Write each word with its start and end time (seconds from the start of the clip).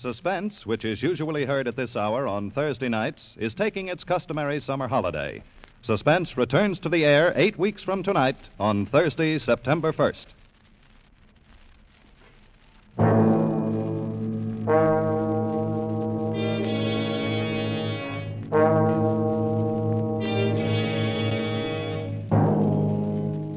Suspense, 0.00 0.64
which 0.64 0.84
is 0.84 1.02
usually 1.02 1.44
heard 1.44 1.66
at 1.66 1.74
this 1.74 1.96
hour 1.96 2.28
on 2.28 2.52
Thursday 2.52 2.88
nights, 2.88 3.34
is 3.36 3.52
taking 3.52 3.88
its 3.88 4.04
customary 4.04 4.60
summer 4.60 4.86
holiday. 4.86 5.42
Suspense 5.82 6.36
returns 6.36 6.78
to 6.78 6.88
the 6.88 7.04
air 7.04 7.32
eight 7.34 7.58
weeks 7.58 7.82
from 7.82 8.04
tonight 8.04 8.36
on 8.60 8.86
Thursday, 8.86 9.40
September 9.40 9.92
1st. 9.92 10.26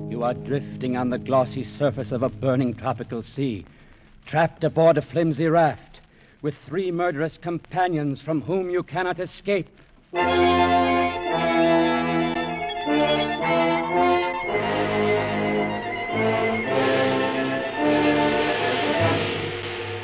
You 0.10 0.24
are 0.24 0.34
drifting 0.34 0.98
on 0.98 1.12
the 1.12 1.20
glossy 1.20 1.64
surface 1.64 2.12
of 2.12 2.24
a 2.24 2.30
burning 2.30 2.74
tropical 2.74 3.22
sea, 3.22 3.64
trapped 4.26 4.64
aboard 4.64 4.98
a 4.98 5.04
flimsy 5.04 5.46
raft, 5.46 5.91
with 6.42 6.56
three 6.66 6.92
murderous 6.92 7.38
companions 7.38 8.22
from 8.22 8.42
whom 8.42 8.70
you 8.70 8.84
cannot 8.84 9.20
escape. 9.20 9.68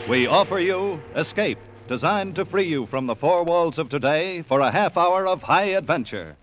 We 0.09 0.25
offer 0.25 0.59
you 0.59 1.01
Escape, 1.15 1.59
designed 1.87 2.35
to 2.35 2.45
free 2.45 2.67
you 2.67 2.85
from 2.85 3.07
the 3.07 3.15
four 3.15 3.43
walls 3.43 3.77
of 3.77 3.89
today 3.89 4.41
for 4.43 4.61
a 4.61 4.71
half 4.71 4.95
hour 4.95 5.27
of 5.27 5.41
high 5.41 5.75
adventure. 5.75 6.37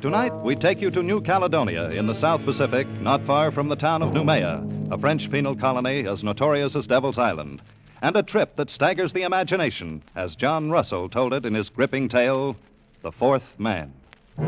Tonight, 0.00 0.34
we 0.36 0.56
take 0.56 0.80
you 0.80 0.90
to 0.92 1.02
New 1.02 1.20
Caledonia 1.20 1.90
in 1.90 2.06
the 2.06 2.14
South 2.14 2.42
Pacific, 2.46 2.88
not 3.02 3.26
far 3.26 3.52
from 3.52 3.68
the 3.68 3.76
town 3.76 4.00
of 4.00 4.14
Noumea, 4.14 4.66
a 4.90 4.96
French 4.96 5.30
penal 5.30 5.54
colony 5.54 6.06
as 6.06 6.24
notorious 6.24 6.74
as 6.74 6.86
Devil's 6.86 7.18
Island, 7.18 7.60
and 8.00 8.16
a 8.16 8.22
trip 8.22 8.56
that 8.56 8.70
staggers 8.70 9.12
the 9.12 9.24
imagination, 9.24 10.02
as 10.16 10.36
John 10.36 10.70
Russell 10.70 11.10
told 11.10 11.34
it 11.34 11.44
in 11.44 11.52
his 11.52 11.68
gripping 11.68 12.08
tale, 12.08 12.56
The 13.02 13.12
Fourth 13.12 13.44
Man. 13.58 13.92
The 14.38 14.46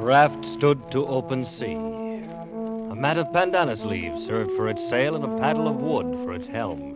raft 0.00 0.46
stood 0.46 0.90
to 0.92 1.06
open 1.06 1.44
sea. 1.44 1.74
A 1.74 2.94
mat 2.94 3.18
of 3.18 3.30
pandanus 3.30 3.84
leaves 3.84 4.24
served 4.24 4.52
for 4.56 4.70
its 4.70 4.88
sail 4.88 5.14
and 5.14 5.24
a 5.24 5.38
paddle 5.38 5.68
of 5.68 5.76
wood 5.76 6.06
for 6.24 6.32
its 6.32 6.46
helm. 6.46 6.95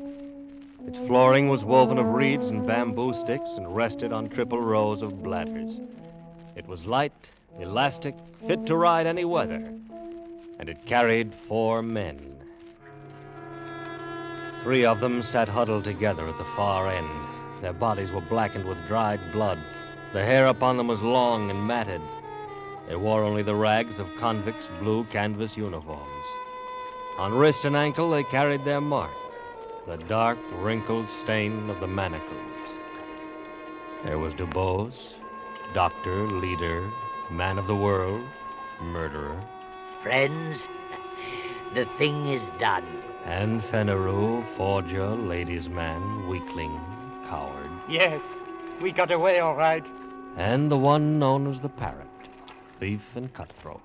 Its 0.86 0.96
flooring 1.06 1.48
was 1.48 1.62
woven 1.62 1.98
of 1.98 2.06
reeds 2.06 2.46
and 2.46 2.66
bamboo 2.66 3.12
sticks 3.12 3.50
and 3.56 3.76
rested 3.76 4.12
on 4.12 4.28
triple 4.28 4.60
rows 4.60 5.02
of 5.02 5.22
bladders. 5.22 5.78
It 6.56 6.66
was 6.66 6.86
light, 6.86 7.12
elastic, 7.58 8.14
fit 8.46 8.64
to 8.66 8.76
ride 8.76 9.06
any 9.06 9.24
weather, 9.24 9.72
and 10.58 10.68
it 10.68 10.86
carried 10.86 11.34
four 11.46 11.82
men. 11.82 12.34
Three 14.62 14.84
of 14.84 15.00
them 15.00 15.22
sat 15.22 15.48
huddled 15.48 15.84
together 15.84 16.26
at 16.26 16.38
the 16.38 16.52
far 16.56 16.88
end. 16.88 17.08
Their 17.60 17.74
bodies 17.74 18.10
were 18.10 18.22
blackened 18.22 18.64
with 18.64 18.86
dried 18.88 19.20
blood. 19.32 19.58
The 20.14 20.24
hair 20.24 20.46
upon 20.46 20.76
them 20.76 20.88
was 20.88 21.02
long 21.02 21.50
and 21.50 21.66
matted. 21.66 22.02
They 22.88 22.96
wore 22.96 23.22
only 23.22 23.42
the 23.42 23.54
rags 23.54 23.98
of 23.98 24.08
convicts' 24.18 24.68
blue 24.80 25.04
canvas 25.04 25.56
uniforms. 25.56 26.26
On 27.18 27.34
wrist 27.34 27.64
and 27.64 27.76
ankle, 27.76 28.10
they 28.10 28.24
carried 28.24 28.64
their 28.64 28.80
mark 28.80 29.12
the 29.90 29.96
dark, 30.04 30.38
wrinkled 30.52 31.10
stain 31.10 31.68
of 31.68 31.80
the 31.80 31.86
manacles. 31.86 32.62
There 34.04 34.20
was 34.20 34.32
Dubose, 34.34 35.02
doctor, 35.74 36.28
leader, 36.28 36.88
man 37.28 37.58
of 37.58 37.66
the 37.66 37.74
world, 37.74 38.24
murderer, 38.80 39.42
Friends, 40.00 40.60
the 41.74 41.86
thing 41.98 42.28
is 42.28 42.40
done. 42.60 42.84
and 43.24 43.62
Fenneru, 43.64 44.44
forger, 44.56 45.08
ladies' 45.08 45.68
man, 45.68 46.28
weakling, 46.28 46.78
coward, 47.28 47.68
Yes, 47.88 48.22
we 48.80 48.92
got 48.92 49.10
away 49.10 49.40
all 49.40 49.56
right. 49.56 49.84
and 50.36 50.70
the 50.70 50.78
one 50.78 51.18
known 51.18 51.52
as 51.52 51.60
the 51.62 51.68
parrot, 51.68 52.06
thief 52.78 53.02
and 53.16 53.34
cutthroat. 53.34 53.80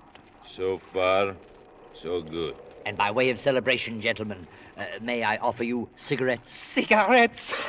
So 0.56 0.80
far, 0.92 1.34
so 2.00 2.22
good. 2.22 2.54
And 2.86 2.96
by 2.96 3.10
way 3.10 3.30
of 3.30 3.40
celebration, 3.40 4.00
gentlemen, 4.00 4.46
uh, 4.78 4.84
may 5.02 5.24
I 5.24 5.38
offer 5.38 5.64
you 5.64 5.88
cigarettes? 6.06 6.56
Cigarettes. 6.56 7.52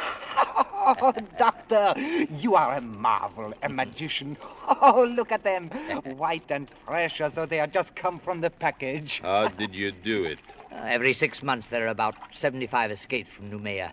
Oh, 0.90 1.12
Doctor, 1.38 1.94
you 2.40 2.56
are 2.56 2.78
a 2.78 2.82
marvel, 2.82 3.52
a 3.64 3.68
magician. 3.68 4.38
Oh, 4.82 5.04
look 5.04 5.32
at 5.32 5.44
them. 5.44 5.70
White 6.18 6.50
and 6.50 6.70
fresh 6.86 7.20
as 7.20 7.34
though 7.34 7.46
they 7.48 7.58
had 7.58 7.74
just 7.74 7.96
come 7.96 8.20
from 8.20 8.40
the 8.40 8.50
package. 8.50 9.20
How 9.22 9.48
did 9.50 9.74
you 9.74 9.92
do 9.92 10.24
it? 10.26 10.38
Uh, 10.72 10.76
every 10.86 11.14
six 11.14 11.42
months, 11.42 11.68
there 11.72 11.86
are 11.86 11.90
about 11.90 12.16
75 12.40 12.92
escapes 12.92 13.30
from 13.36 13.50
Noumea. 13.52 13.92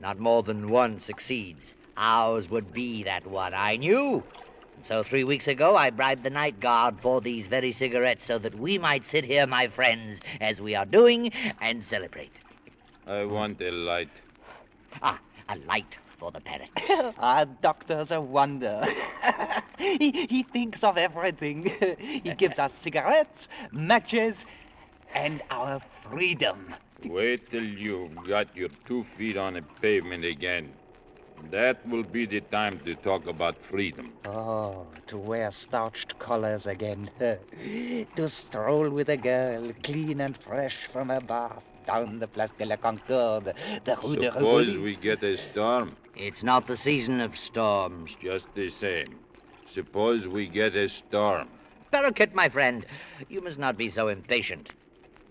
Not 0.00 0.20
more 0.20 0.42
than 0.42 0.68
one 0.70 1.00
succeeds. 1.00 1.72
Ours 1.96 2.48
would 2.50 2.72
be 2.72 3.02
that 3.04 3.26
one, 3.26 3.54
I 3.54 3.76
knew. 3.76 4.22
And 4.76 4.84
so 4.84 5.02
three 5.02 5.24
weeks 5.24 5.48
ago, 5.48 5.74
I 5.76 5.90
bribed 5.90 6.22
the 6.22 6.30
night 6.30 6.60
guard 6.60 7.00
for 7.00 7.20
these 7.20 7.46
very 7.46 7.72
cigarettes 7.72 8.26
so 8.26 8.38
that 8.38 8.54
we 8.54 8.78
might 8.78 9.06
sit 9.06 9.24
here, 9.24 9.46
my 9.46 9.68
friends, 9.68 10.20
as 10.40 10.60
we 10.60 10.74
are 10.74 10.84
doing, 10.84 11.32
and 11.60 11.84
celebrate. 11.84 12.32
I 13.06 13.24
want 13.24 13.60
a 13.62 13.70
light. 13.70 14.10
Ah, 15.02 15.18
a 15.48 15.56
light 15.56 15.96
for 16.18 16.30
the 16.30 16.40
parrot. 16.40 16.68
Our 17.18 17.46
doctor's 17.46 18.10
a 18.10 18.20
wonder. 18.20 18.86
he, 19.78 20.26
he 20.28 20.42
thinks 20.42 20.84
of 20.84 20.98
everything. 20.98 21.72
he 21.98 22.34
gives 22.34 22.58
us 22.58 22.72
cigarettes, 22.82 23.48
matches, 23.72 24.36
and 25.14 25.42
our 25.50 25.80
freedom. 26.10 26.74
Wait 27.04 27.50
till 27.50 27.64
you've 27.64 28.14
got 28.26 28.54
your 28.54 28.68
two 28.86 29.06
feet 29.16 29.36
on 29.36 29.54
the 29.54 29.62
pavement 29.80 30.24
again. 30.24 30.72
That 31.50 31.86
will 31.88 32.02
be 32.02 32.26
the 32.26 32.40
time 32.40 32.80
to 32.84 32.94
talk 32.96 33.26
about 33.26 33.56
freedom. 33.70 34.12
Oh, 34.24 34.86
to 35.06 35.16
wear 35.16 35.50
starched 35.52 36.18
collars 36.18 36.66
again. 36.66 37.10
to 38.16 38.28
stroll 38.28 38.90
with 38.90 39.08
a 39.08 39.16
girl, 39.16 39.72
clean 39.82 40.20
and 40.20 40.36
fresh 40.36 40.76
from 40.92 41.08
her 41.08 41.20
bath, 41.20 41.62
down 41.86 42.18
the 42.18 42.26
Place 42.26 42.50
de 42.58 42.66
la 42.66 42.76
Concorde, 42.76 43.54
the 43.84 43.96
Rue 44.02 44.16
de 44.16 44.32
Suppose 44.32 44.76
we 44.78 44.96
get 44.96 45.22
a 45.22 45.36
storm. 45.50 45.96
It's 46.16 46.42
not 46.42 46.66
the 46.66 46.76
season 46.76 47.20
of 47.20 47.36
storms. 47.36 48.10
Just 48.20 48.46
the 48.54 48.70
same. 48.70 49.20
Suppose 49.72 50.26
we 50.26 50.46
get 50.46 50.74
a 50.74 50.88
storm. 50.88 51.48
Parakeet, 51.92 52.34
my 52.34 52.48
friend, 52.48 52.84
you 53.28 53.40
must 53.40 53.58
not 53.58 53.76
be 53.76 53.90
so 53.90 54.08
impatient. 54.08 54.70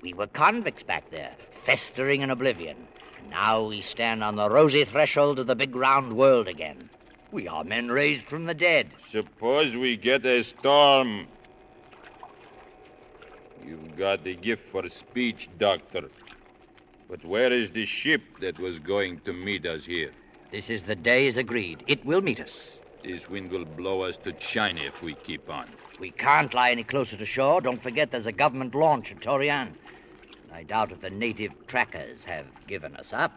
We 0.02 0.13
were 0.13 0.28
convicts 0.28 0.84
back 0.84 1.10
there, 1.10 1.36
festering 1.66 2.22
in 2.22 2.30
oblivion. 2.30 2.88
Now 3.30 3.68
we 3.68 3.81
stand 3.81 4.24
on 4.24 4.36
the 4.36 4.50
rosy 4.50 4.86
threshold 4.86 5.39
of 5.39 5.48
the 5.48 5.56
big 5.56 5.75
round 5.75 6.13
world 6.13 6.48
again. 6.48 6.89
We 7.31 7.48
are 7.48 7.63
men 7.63 7.89
raised 7.89 8.25
from 8.25 8.45
the 8.45 8.54
dead. 8.54 8.89
Suppose 9.12 9.75
we 9.75 9.98
get 9.98 10.25
a 10.25 10.44
storm. 10.44 11.27
You've 13.66 13.98
got 13.98 14.24
the 14.24 14.36
gift 14.36 14.63
for 14.72 14.88
speech, 14.89 15.50
Doctor. 15.57 16.10
But 17.10 17.25
where 17.25 17.51
is 17.51 17.72
the 17.72 17.86
ship 17.86 18.22
that 18.42 18.60
was 18.60 18.80
going 18.80 19.19
to 19.22 19.33
meet 19.33 19.66
us 19.66 19.83
here? 19.86 20.12
This 20.51 20.69
is 20.69 20.83
the 20.83 20.95
day 20.95 21.28
as 21.28 21.38
agreed. 21.38 21.83
It 21.88 22.06
will 22.06 22.21
meet 22.21 22.39
us. 22.39 22.71
This 23.04 23.28
wind 23.30 23.51
will 23.51 23.66
blow 23.66 24.01
us 24.01 24.16
to 24.24 24.33
China 24.33 24.81
if 24.81 25.01
we 25.04 25.16
keep 25.16 25.50
on. 25.50 25.68
We 26.00 26.12
can't 26.12 26.54
lie 26.54 26.71
any 26.71 26.83
closer 26.83 27.18
to 27.18 27.25
shore. 27.25 27.62
Don't 27.62 27.83
forget 27.83 28.12
there's 28.12 28.25
a 28.25 28.31
government 28.31 28.74
launch 28.74 29.12
at 29.12 29.19
Torian. 29.19 29.74
I 30.56 30.63
doubt 30.63 30.94
if 30.94 31.02
the 31.02 31.10
native 31.10 31.52
trackers 31.68 32.24
have 32.24 32.46
given 32.66 32.96
us 32.96 33.07
up. 33.12 33.34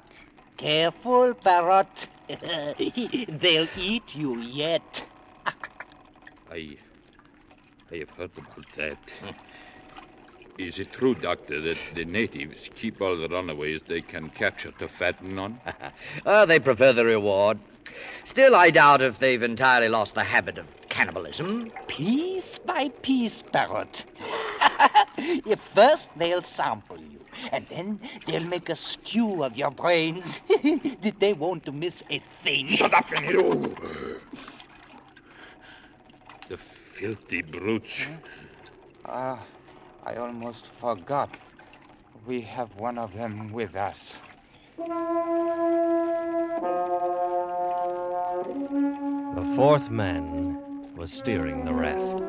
Careful, 0.56 1.34
Parrot. 1.34 2.06
They'll 2.28 3.68
eat 3.76 4.14
you 4.14 4.38
yet. 4.38 5.02
I. 6.50 6.76
I 7.90 7.96
have 7.96 8.10
heard 8.10 8.30
about 8.36 8.66
that. 8.76 8.98
Is 10.58 10.78
it 10.78 10.92
true, 10.92 11.16
Doctor, 11.16 11.60
that 11.60 11.78
the 11.94 12.04
natives 12.04 12.70
keep 12.80 13.00
all 13.00 13.16
the 13.16 13.28
runaways 13.28 13.80
they 13.88 14.00
can 14.00 14.30
capture 14.30 14.72
to 14.78 14.88
fatten 14.88 15.38
on? 15.38 15.60
oh, 16.26 16.46
they 16.46 16.60
prefer 16.60 16.92
the 16.92 17.04
reward. 17.04 17.58
Still, 18.26 18.54
I 18.54 18.70
doubt 18.70 19.02
if 19.02 19.18
they've 19.18 19.42
entirely 19.42 19.88
lost 19.88 20.14
the 20.14 20.24
habit 20.24 20.58
of 20.58 20.66
cannibalism. 20.98 21.70
Piece 21.86 22.58
by 22.58 22.88
piece, 23.02 23.42
Parrot. 23.52 24.04
If 25.18 25.60
First, 25.74 26.08
they'll 26.16 26.42
sample 26.42 26.98
you, 27.00 27.20
and 27.52 27.66
then 27.70 28.00
they'll 28.26 28.44
make 28.44 28.68
a 28.68 28.74
stew 28.76 29.42
of 29.44 29.56
your 29.56 29.70
brains. 29.70 30.40
Did 31.02 31.16
they 31.20 31.32
won't 31.34 31.72
miss 31.72 32.02
a 32.10 32.20
thing. 32.42 32.68
Shut 32.68 32.94
up, 32.94 33.10
you! 33.28 33.76
The 36.48 36.58
filthy 36.98 37.42
brutes. 37.42 38.04
Ah, 39.04 39.46
I 40.04 40.16
almost 40.16 40.66
forgot. 40.80 41.36
We 42.26 42.40
have 42.42 42.74
one 42.76 42.98
of 42.98 43.12
them 43.14 43.52
with 43.52 43.74
us. 43.76 44.18
The 49.34 49.44
fourth 49.56 49.90
man 49.90 50.47
was 51.08 51.18
steering 51.18 51.64
the 51.64 51.72
raft. 51.72 52.22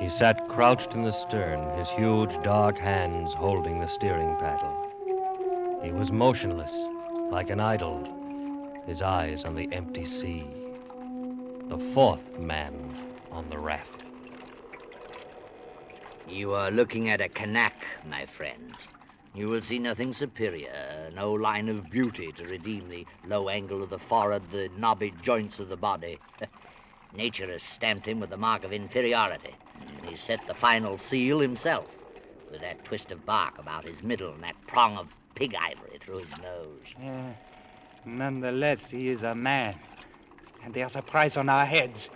He 0.00 0.08
sat 0.08 0.48
crouched 0.48 0.92
in 0.92 1.02
the 1.02 1.10
stern, 1.10 1.76
his 1.78 1.88
huge 1.90 2.30
dark 2.44 2.78
hands 2.78 3.34
holding 3.34 3.80
the 3.80 3.88
steering 3.88 4.36
paddle. 4.38 5.80
He 5.82 5.90
was 5.90 6.12
motionless, 6.12 6.72
like 7.32 7.50
an 7.50 7.58
idol, 7.58 8.06
his 8.86 9.02
eyes 9.02 9.44
on 9.44 9.56
the 9.56 9.68
empty 9.72 10.06
sea. 10.06 10.46
The 11.68 11.90
fourth 11.92 12.38
man 12.38 12.94
on 13.32 13.50
the 13.50 13.58
raft. 13.58 14.02
You 16.28 16.52
are 16.52 16.70
looking 16.70 17.08
at 17.08 17.20
a 17.20 17.28
Kanak, 17.28 17.72
my 18.08 18.26
friends. 18.36 18.76
You 19.34 19.48
will 19.48 19.62
see 19.62 19.80
nothing 19.80 20.12
superior, 20.12 21.10
no 21.14 21.32
line 21.32 21.68
of 21.68 21.90
beauty 21.90 22.32
to 22.32 22.44
redeem 22.44 22.88
the 22.88 23.06
low 23.24 23.48
angle 23.48 23.82
of 23.82 23.90
the 23.90 23.98
forehead, 23.98 24.42
the 24.52 24.70
knobby 24.76 25.12
joints 25.20 25.58
of 25.58 25.68
the 25.68 25.76
body. 25.76 26.20
Nature 27.14 27.50
has 27.50 27.62
stamped 27.74 28.06
him 28.06 28.20
with 28.20 28.30
the 28.30 28.36
mark 28.36 28.64
of 28.64 28.72
inferiority, 28.72 29.54
and 29.96 30.06
he's 30.06 30.20
set 30.20 30.40
the 30.46 30.54
final 30.54 30.98
seal 30.98 31.40
himself, 31.40 31.86
with 32.50 32.60
that 32.60 32.82
twist 32.84 33.10
of 33.10 33.24
bark 33.24 33.58
about 33.58 33.84
his 33.84 34.02
middle 34.02 34.32
and 34.32 34.42
that 34.42 34.54
prong 34.66 34.96
of 34.96 35.08
pig 35.34 35.54
ivory 35.54 35.98
through 36.04 36.18
his 36.18 36.38
nose. 36.42 36.80
Yeah. 37.00 37.32
Nonetheless, 38.04 38.90
he 38.90 39.08
is 39.08 39.22
a 39.22 39.34
man. 39.34 39.74
And 40.64 40.74
there's 40.74 40.96
a 40.96 41.02
price 41.02 41.36
on 41.36 41.48
our 41.48 41.66
heads. 41.66 42.10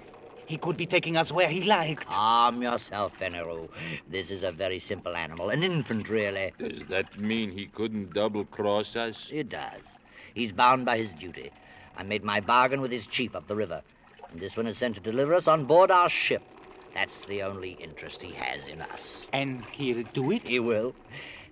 He 0.47 0.59
could 0.59 0.77
be 0.77 0.87
taking 0.87 1.17
us 1.17 1.33
where 1.33 1.49
he 1.49 1.63
liked. 1.63 2.07
Calm 2.07 2.63
yourself, 2.63 3.13
Fenneru. 3.19 3.69
This 4.09 4.31
is 4.31 4.43
a 4.43 4.53
very 4.53 4.81
simple 4.81 5.17
animal, 5.17 5.51
an 5.51 5.63
infant, 5.63 6.09
really. 6.09 6.53
Does 6.59 6.87
that 6.89 7.19
mean 7.19 7.51
he 7.51 7.67
couldn't 7.67 8.13
double 8.13 8.45
cross 8.45 8.97
us? 8.97 9.29
It 9.33 9.49
does. 9.49 9.83
He's 10.35 10.53
bound 10.53 10.85
by 10.85 10.99
his 10.99 11.13
duty. 11.13 11.53
I 11.97 12.03
made 12.03 12.25
my 12.25 12.41
bargain 12.41 12.81
with 12.81 12.91
his 12.91 13.07
chief 13.07 13.35
up 13.35 13.47
the 13.49 13.57
river, 13.57 13.83
and 14.33 14.41
this 14.41 14.57
one 14.57 14.67
is 14.67 14.79
sent 14.79 14.95
to 14.95 15.01
deliver 15.01 15.35
us 15.35 15.47
on 15.47 15.67
board 15.67 15.91
our 15.91 16.09
ship. 16.09 16.43
That's 16.95 17.15
the 17.29 17.43
only 17.43 17.73
interest 17.73 18.23
he 18.23 18.33
has 18.33 18.67
in 18.69 18.81
us. 18.81 19.27
And 19.33 19.65
he'll 19.73 20.05
do 20.15 20.31
it? 20.31 20.47
He 20.47 20.59
will. 20.59 20.95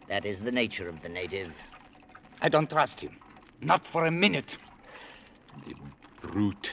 That 0.09 0.25
is 0.25 0.41
the 0.41 0.51
nature 0.51 0.89
of 0.89 1.01
the 1.03 1.09
native. 1.09 1.53
I 2.43 2.49
don't 2.49 2.69
trust 2.69 3.01
him. 3.01 3.17
Not 3.61 3.87
for 3.87 4.07
a 4.07 4.11
minute. 4.11 4.57
The 5.67 5.75
brute. 6.21 6.71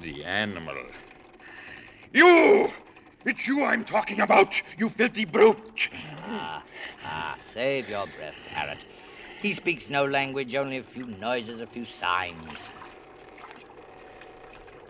The 0.00 0.24
animal. 0.24 0.76
You! 2.12 2.70
It's 3.24 3.46
you 3.46 3.64
I'm 3.64 3.84
talking 3.84 4.20
about, 4.20 4.54
you 4.76 4.90
filthy 4.90 5.24
brute! 5.24 5.88
Ah, 6.26 6.62
ah, 7.04 7.38
save 7.54 7.88
your 7.88 8.06
breath, 8.08 8.34
parrot. 8.50 8.78
He 9.40 9.54
speaks 9.54 9.88
no 9.88 10.04
language, 10.04 10.54
only 10.54 10.78
a 10.78 10.82
few 10.82 11.06
noises, 11.06 11.60
a 11.60 11.66
few 11.66 11.86
signs. 12.00 12.58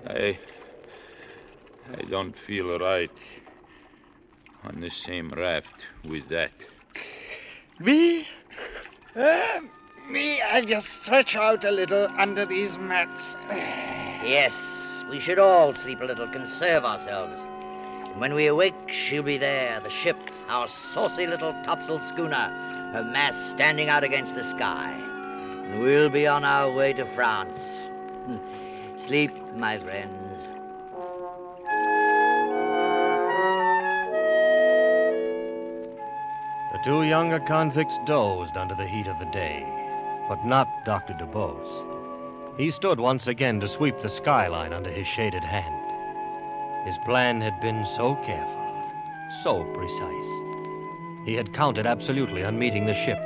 I. 0.06 0.38
I 1.92 2.02
don't 2.10 2.34
feel 2.46 2.78
right. 2.78 3.10
On 4.64 4.80
the 4.80 4.90
same 4.90 5.30
raft 5.30 5.86
with 6.04 6.28
that. 6.28 6.52
Me? 7.78 8.26
Uh, 9.16 9.60
me, 10.08 10.40
I'll 10.40 10.64
just 10.64 10.88
stretch 10.88 11.36
out 11.36 11.64
a 11.64 11.70
little 11.70 12.08
under 12.16 12.46
these 12.46 12.76
mats. 12.78 13.34
Yes, 13.50 14.52
we 15.10 15.18
should 15.18 15.38
all 15.38 15.74
sleep 15.74 16.00
a 16.00 16.04
little, 16.04 16.28
conserve 16.28 16.84
ourselves. 16.84 17.34
And 18.12 18.20
when 18.20 18.34
we 18.34 18.46
awake, 18.46 18.74
she'll 18.88 19.22
be 19.22 19.38
there, 19.38 19.80
the 19.80 19.90
ship, 19.90 20.16
our 20.48 20.68
saucy 20.94 21.26
little 21.26 21.52
topsail 21.64 22.00
schooner, 22.12 22.90
her 22.92 23.02
mast 23.04 23.54
standing 23.54 23.88
out 23.88 24.04
against 24.04 24.34
the 24.34 24.44
sky. 24.44 24.92
And 24.92 25.80
we'll 25.80 26.10
be 26.10 26.26
on 26.26 26.44
our 26.44 26.70
way 26.70 26.92
to 26.92 27.04
France. 27.14 27.60
Sleep, 29.06 29.32
my 29.56 29.78
friends. 29.78 30.38
The 36.72 36.78
two 36.84 37.02
younger 37.02 37.40
convicts 37.40 37.98
dozed 38.06 38.56
under 38.56 38.76
the 38.76 38.86
heat 38.86 39.08
of 39.08 39.18
the 39.18 39.30
day, 39.32 39.66
but 40.28 40.44
not 40.46 40.68
Dr. 40.84 41.14
DuBose. 41.14 42.56
He 42.56 42.70
stood 42.70 43.00
once 43.00 43.26
again 43.26 43.58
to 43.60 43.68
sweep 43.68 44.00
the 44.02 44.08
skyline 44.08 44.72
under 44.72 44.90
his 44.90 45.08
shaded 45.08 45.42
hand. 45.42 46.86
His 46.86 46.96
plan 47.04 47.40
had 47.40 47.60
been 47.60 47.84
so 47.96 48.14
careful, 48.24 48.92
so 49.42 49.64
precise. 49.74 51.26
He 51.26 51.34
had 51.34 51.52
counted 51.52 51.86
absolutely 51.86 52.44
on 52.44 52.56
meeting 52.56 52.86
the 52.86 52.94
ship. 53.04 53.18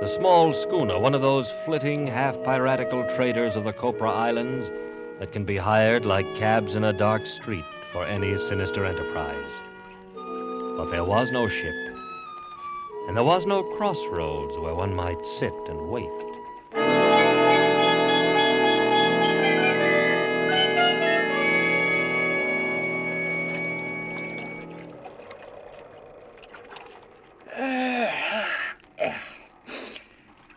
The 0.00 0.14
small 0.16 0.54
schooner, 0.54 0.98
one 0.98 1.14
of 1.14 1.22
those 1.22 1.52
flitting, 1.64 2.06
half 2.06 2.40
piratical 2.44 3.04
traders 3.16 3.56
of 3.56 3.64
the 3.64 3.72
Copra 3.72 4.10
Islands 4.10 4.70
that 5.22 5.30
can 5.30 5.44
be 5.44 5.56
hired 5.56 6.04
like 6.04 6.26
cabs 6.34 6.74
in 6.74 6.82
a 6.82 6.92
dark 6.92 7.24
street 7.28 7.64
for 7.92 8.04
any 8.04 8.36
sinister 8.48 8.84
enterprise. 8.84 9.52
But 10.16 10.90
there 10.90 11.04
was 11.04 11.30
no 11.30 11.48
ship, 11.48 11.76
and 13.06 13.16
there 13.16 13.22
was 13.22 13.46
no 13.46 13.62
crossroads 13.76 14.58
where 14.58 14.74
one 14.74 14.92
might 14.92 15.24
sit 15.38 15.52
and 15.68 15.90
wait. 15.90 16.10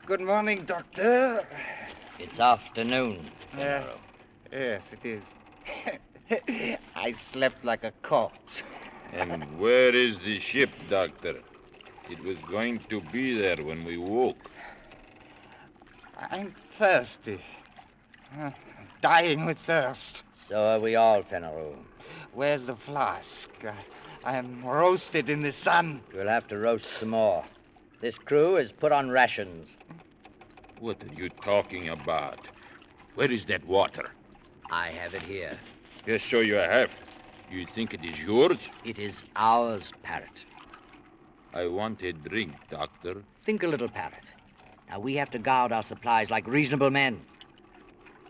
Good 0.08 0.22
morning, 0.22 0.66
Doctor. 0.66 1.46
It's 2.18 2.40
afternoon. 2.40 3.30
Yeah. 3.56 3.86
Fenneru. 4.56 4.82
Yes, 4.82 4.84
it 4.92 5.06
is. 5.06 6.78
I 6.96 7.14
slept 7.14 7.64
like 7.64 7.84
a 7.84 7.92
corpse. 8.02 8.64
And 9.14 9.60
where 9.60 9.94
is 9.94 10.18
the 10.20 10.40
ship, 10.40 10.70
Doctor? 10.90 11.36
It 12.10 12.24
was 12.24 12.38
going 12.50 12.82
to 12.90 13.02
be 13.12 13.38
there 13.40 13.64
when 13.64 13.86
we 13.86 13.98
woke. 13.98 14.38
I'm 16.18 16.54
thirsty. 16.78 17.40
Uh, 18.40 18.52
dying 19.02 19.46
with 19.46 19.58
thirst. 19.66 20.22
So 20.50 20.56
are 20.56 20.80
we 20.80 20.96
all, 20.96 21.24
Fenneru. 21.24 21.76
Where's 22.34 22.68
the 22.68 22.76
flask? 22.76 23.50
I, 23.64 23.76
I 24.24 24.38
am 24.38 24.64
roasted 24.64 25.30
in 25.30 25.42
the 25.42 25.52
sun. 25.52 26.02
We'll 26.14 26.28
have 26.28 26.48
to 26.50 26.58
roast 26.58 26.86
some 27.00 27.10
more. 27.10 27.44
This 28.02 28.18
crew 28.18 28.58
is 28.58 28.72
put 28.72 28.92
on 28.92 29.10
rations. 29.10 29.70
What 30.80 31.02
are 31.02 31.14
you 31.16 31.30
talking 31.30 31.90
about? 31.90 32.48
Where 33.16 33.32
is 33.32 33.46
that 33.46 33.66
water? 33.66 34.10
I 34.72 34.90
have 34.90 35.14
it 35.14 35.24
here. 35.24 35.58
Yes, 36.06 36.22
sure 36.22 36.44
you 36.44 36.56
have. 36.56 36.90
You 37.50 37.66
think 37.76 37.94
it 37.94 38.04
is 38.04 38.20
yours? 38.20 38.58
It 38.84 39.00
is 39.00 39.14
ours, 39.36 39.92
Parrot. 40.04 40.30
I 41.54 41.68
want 41.68 42.02
a 42.02 42.12
drink, 42.12 42.54
Doctor. 42.70 43.24
Think 43.46 43.64
a 43.64 43.68
little, 43.68 43.88
Parrot. 43.88 44.14
Now, 44.90 45.00
we 45.00 45.16
have 45.16 45.32
to 45.32 45.40
guard 45.40 45.72
our 45.72 45.84
supplies 45.84 46.30
like 46.30 46.48
reasonable 46.48 46.90
men. 46.90 47.22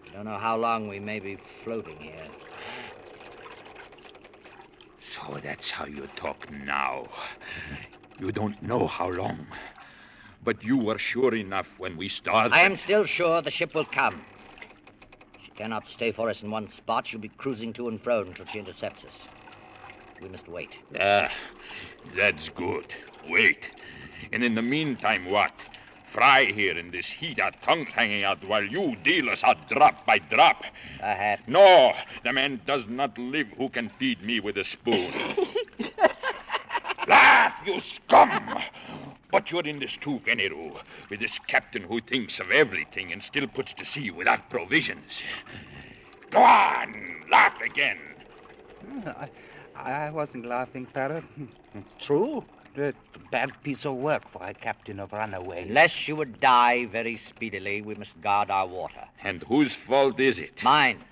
We 0.04 0.12
don't 0.12 0.26
know 0.26 0.38
how 0.38 0.58
long 0.58 0.88
we 0.88 1.00
may 1.00 1.20
be 1.20 1.38
floating 1.64 1.98
here. 1.98 2.28
So 5.14 5.40
that's 5.42 5.70
how 5.70 5.86
you 5.86 6.08
talk 6.16 6.50
now. 6.52 7.08
You 8.20 8.32
don't 8.32 8.62
know 8.62 8.88
how 8.88 9.10
long. 9.10 9.48
But 10.44 10.64
you 10.64 10.78
were 10.78 10.98
sure 10.98 11.34
enough 11.34 11.68
when 11.78 11.98
we 11.98 12.10
started. 12.10 12.54
I 12.54 12.62
am 12.62 12.78
still 12.78 13.06
sure 13.06 13.42
the 13.42 13.52
ship 13.52 13.74
will 13.74 13.86
come. 13.86 14.22
She 15.56 15.64
cannot 15.64 15.88
stay 15.88 16.12
for 16.12 16.30
us 16.30 16.42
in 16.42 16.52
one 16.52 16.70
spot. 16.70 17.08
She'll 17.08 17.20
be 17.20 17.30
cruising 17.30 17.72
to 17.74 17.88
and 17.88 18.02
fro 18.02 18.22
until 18.22 18.46
she 18.46 18.60
intercepts 18.60 19.06
us. 19.06 19.12
We 20.22 20.28
must 20.28 20.50
wait. 20.50 20.72
Ah, 21.00 21.32
that's 22.14 22.50
good. 22.50 22.94
Wait. 23.30 23.60
And 24.34 24.44
in 24.44 24.56
the 24.56 24.62
meantime, 24.62 25.30
what? 25.30 25.54
Fry 26.12 26.46
here 26.46 26.78
in 26.78 26.92
this 26.92 27.06
heat, 27.06 27.40
our 27.40 27.52
tongues 27.64 27.88
hanging 27.94 28.26
out, 28.26 28.46
while 28.46 28.66
you 28.66 28.98
deal 29.06 29.30
us 29.30 29.44
out 29.44 29.70
drop 29.70 30.06
by 30.06 30.20
drop. 30.20 30.62
Perhaps. 31.00 31.44
No, 31.48 31.94
the 32.26 32.34
man 32.34 32.60
does 32.68 32.88
not 32.90 33.18
live 33.18 33.48
who 33.58 33.70
can 33.70 33.90
feed 33.98 34.22
me 34.24 34.42
with 34.42 34.58
a 34.58 34.66
spoon. 34.66 35.14
Laugh, 37.08 37.54
you 37.66 37.80
scum! 37.80 38.60
But 39.36 39.52
you're 39.52 39.68
in 39.68 39.80
this 39.80 39.98
too, 39.98 40.22
Fenneru, 40.26 40.80
with 41.10 41.20
this 41.20 41.38
captain 41.46 41.84
who 41.84 42.00
thinks 42.00 42.40
of 42.40 42.52
everything 42.52 43.12
and 43.12 43.22
still 43.22 43.48
puts 43.48 43.74
to 43.74 43.86
sea 43.86 44.10
without 44.10 44.50
provisions. 44.50 45.20
Go 46.32 46.38
on, 46.38 47.26
laugh 47.30 47.60
again. 47.62 47.98
I, 49.06 49.28
I 49.76 50.10
wasn't 50.12 50.46
laughing, 50.46 50.86
Parrot. 50.86 51.26
True. 52.00 52.46
A 52.78 52.94
bad 53.30 53.52
piece 53.62 53.86
of 53.86 53.96
work 53.96 54.24
for 54.32 54.42
a 54.42 54.54
captain 54.54 55.02
of 55.02 55.12
runaways. 55.12 55.68
Unless 55.68 56.08
you 56.08 56.16
would 56.16 56.40
die 56.40 56.86
very 56.86 57.20
speedily, 57.28 57.82
we 57.82 57.94
must 57.96 58.14
guard 58.22 58.50
our 58.50 58.68
water. 58.68 59.04
And 59.22 59.44
whose 59.44 59.74
fault 59.86 60.18
is 60.18 60.40
it? 60.40 60.64
Mine. 60.64 61.04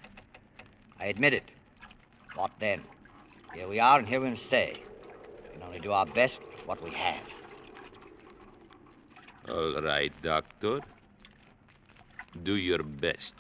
I 0.98 1.08
admit 1.08 1.34
it. 1.34 1.52
What 2.36 2.52
then? 2.62 2.84
Here 3.54 3.68
we 3.68 3.82
are, 3.82 4.00
and 4.00 4.08
here 4.08 4.22
we 4.22 4.30
must 4.30 4.46
stay. 4.46 4.82
We 5.44 5.60
can 5.60 5.64
only 5.68 5.82
do 5.82 5.92
our 5.92 6.06
best 6.06 6.40
with 6.56 6.66
what 6.66 6.82
we 6.82 6.92
have. 6.92 7.22
All 9.50 9.82
right, 9.82 10.12
Doctor. 10.22 10.80
Do 12.44 12.56
your 12.56 12.82
best. 12.84 13.34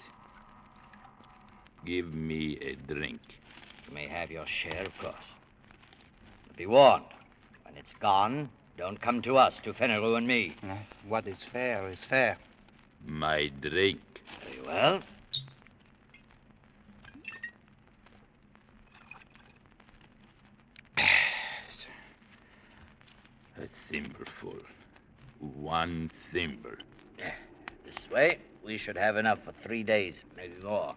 Give 1.86 2.14
me 2.14 2.58
a 2.62 2.76
drink. 2.76 3.22
You 3.88 3.94
may 3.94 4.08
have 4.08 4.30
your 4.32 4.46
share, 4.46 4.86
of 4.86 4.98
course. 5.00 5.16
But 6.48 6.58
be 6.58 6.66
warned. 6.66 7.06
When 7.64 7.76
it's 7.78 7.94
gone, 8.00 8.50
don't 8.78 9.00
come 9.02 9.22
to 9.24 9.38
us, 9.38 9.56
to 9.64 9.74
Fenneru 9.74 10.18
and 10.18 10.28
me. 10.28 10.56
Uh, 10.64 10.76
What 11.08 11.28
is 11.28 11.44
fair 11.44 11.90
is 11.90 12.04
fair. 12.04 12.38
My 13.06 13.52
drink. 13.62 14.00
Very 14.46 14.62
well. 14.66 15.02
A 23.58 23.68
thimbleful. 23.90 24.56
One 25.44 26.10
thimble. 26.32 26.76
This 27.18 28.10
way, 28.10 28.40
we 28.64 28.78
should 28.78 28.98
have 28.98 29.18
enough 29.18 29.40
for 29.44 29.52
three 29.64 29.84
days, 29.84 30.16
maybe 30.38 30.54
more, 30.64 30.96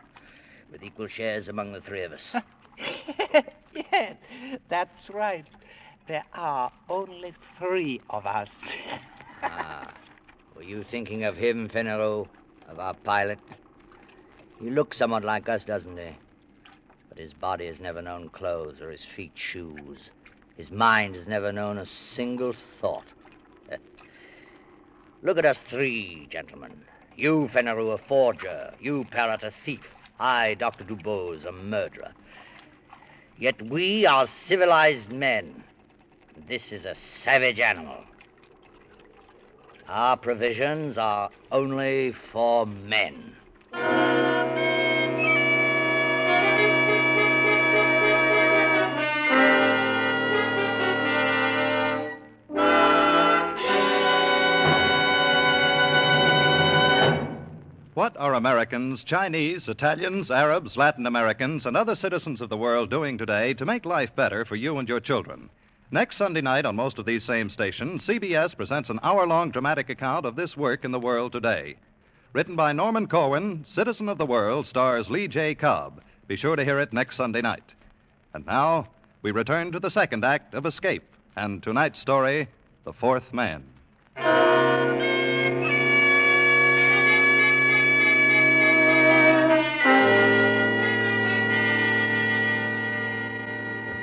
with 0.71 0.85
equal 0.85 1.09
shares 1.09 1.49
among 1.49 1.73
the 1.73 1.81
three 1.81 2.03
of 2.03 2.13
us. 2.13 2.23
yes, 3.75 4.17
that's 4.69 5.11
right. 5.11 5.45
There 6.07 6.25
are 6.33 6.71
only 6.89 7.35
three 7.59 8.01
of 8.11 8.25
us. 8.25 8.49
ah, 9.43 9.93
were 10.55 10.63
you 10.63 10.85
thinking 10.85 11.25
of 11.25 11.37
him, 11.37 11.69
Fenneru, 11.69 12.29
of 12.69 12.79
our 12.79 12.95
pilot? 12.95 13.41
He 14.61 14.71
looks 14.71 14.97
somewhat 14.97 15.25
like 15.25 15.49
us, 15.49 15.65
doesn't 15.65 15.99
he? 15.99 16.17
But 17.09 17.19
his 17.19 17.33
body 17.33 17.67
has 17.67 17.81
never 17.81 18.01
known 18.01 18.29
clothes 18.29 18.81
or 18.81 18.91
his 18.93 19.05
feet 19.17 19.33
shoes. 19.35 19.99
His 20.57 20.71
mind 20.71 21.17
has 21.17 21.27
never 21.27 21.53
known 21.53 21.79
a 21.79 21.87
single 21.87 22.55
thought. 22.81 23.05
Look 25.23 25.39
at 25.39 25.47
us 25.47 25.59
three, 25.69 26.29
gentlemen. 26.31 26.73
You, 27.17 27.49
Fenneru, 27.53 27.95
a 27.95 27.99
forger. 27.99 28.75
You, 28.81 29.07
Parrot, 29.11 29.43
a 29.43 29.51
thief. 29.65 29.81
I, 30.21 30.55
Dr. 30.55 30.85
Dubose, 30.85 31.47
a 31.47 31.53
murderer. 31.53 32.13
Yet 33.39 33.61
we 33.63 34.07
are 34.07 34.27
civilized 34.27 35.11
men. 35.11 35.65
This 36.47 36.73
is 36.73 36.85
a 36.85 36.95
savage 37.23 37.61
animal. 37.61 38.05
Our 39.89 40.17
provisions 40.17 40.99
are 40.99 41.31
only 41.51 42.13
for 42.33 42.67
men. 42.67 43.37
What 57.97 58.15
are 58.19 58.35
Americans, 58.35 59.03
Chinese, 59.05 59.71
Italians, 59.71 60.31
Arabs, 60.31 60.77
Latin 60.77 61.07
Americans, 61.07 61.65
and 61.65 61.75
other 61.75 61.95
citizens 61.95 62.43
of 62.43 62.51
the 62.51 62.57
world 62.59 62.91
doing 62.91 63.17
today 63.17 63.55
to 63.55 63.65
make 63.65 63.87
life 63.87 64.15
better 64.15 64.45
for 64.45 64.55
you 64.55 64.77
and 64.77 64.87
your 64.87 65.01
children? 65.01 65.49
Next 65.91 66.17
Sunday 66.17 66.43
night 66.43 66.67
on 66.67 66.77
most 66.77 66.99
of 66.99 67.07
these 67.07 67.25
same 67.25 67.49
stations, 67.49 68.07
CBS 68.07 68.55
presents 68.55 68.91
an 68.91 69.01
hour 69.03 69.27
long 69.27 69.51
dramatic 69.51 69.89
account 69.89 70.27
of 70.27 70.37
this 70.37 70.59
work 70.59 70.85
in 70.85 70.91
the 70.91 71.01
world 71.01 71.33
today. 71.33 71.77
Written 72.35 72.55
by 72.55 72.75
Norman 72.75 73.07
Corwin, 73.07 73.65
Citizen 73.67 74.11
of 74.11 74.19
the 74.19 74.27
World 74.27 74.67
stars 74.67 75.09
Lee 75.09 75.27
J. 75.27 75.55
Cobb. 75.55 76.03
Be 76.27 76.37
sure 76.37 76.55
to 76.55 76.67
hear 76.67 76.79
it 76.79 76.93
next 76.93 77.17
Sunday 77.17 77.41
night. 77.41 77.73
And 78.35 78.45
now, 78.45 78.89
we 79.23 79.31
return 79.31 79.73
to 79.73 79.81
the 79.81 79.91
second 79.91 80.23
act 80.23 80.53
of 80.53 80.67
Escape 80.67 81.15
and 81.35 81.63
tonight's 81.63 81.99
story 81.99 82.47
The 82.85 82.93
Fourth 82.93 83.33
Man. 83.33 83.65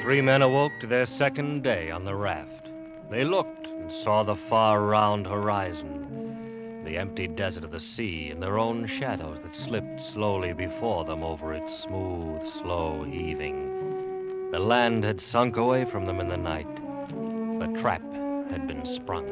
Three 0.03 0.21
men 0.21 0.41
awoke 0.41 0.73
to 0.81 0.85
their 0.85 1.05
second 1.05 1.63
day 1.63 1.89
on 1.89 2.03
the 2.03 2.13
raft. 2.13 2.67
They 3.09 3.23
looked 3.23 3.67
and 3.67 3.89
saw 3.89 4.21
the 4.21 4.35
far 4.35 4.81
round 4.81 5.25
horizon, 5.25 6.83
the 6.83 6.97
empty 6.97 7.25
desert 7.25 7.63
of 7.63 7.71
the 7.71 7.79
sea, 7.79 8.29
and 8.29 8.43
their 8.43 8.59
own 8.59 8.85
shadows 8.85 9.39
that 9.41 9.55
slipped 9.55 10.01
slowly 10.11 10.51
before 10.51 11.05
them 11.05 11.23
over 11.23 11.53
its 11.53 11.83
smooth, 11.83 12.41
slow 12.61 13.05
heaving. 13.05 14.51
The 14.51 14.59
land 14.59 15.05
had 15.05 15.21
sunk 15.21 15.55
away 15.55 15.85
from 15.85 16.05
them 16.05 16.19
in 16.19 16.27
the 16.27 16.35
night. 16.35 16.67
The 17.07 17.79
trap 17.79 18.03
had 18.51 18.67
been 18.67 18.85
sprung. 18.85 19.29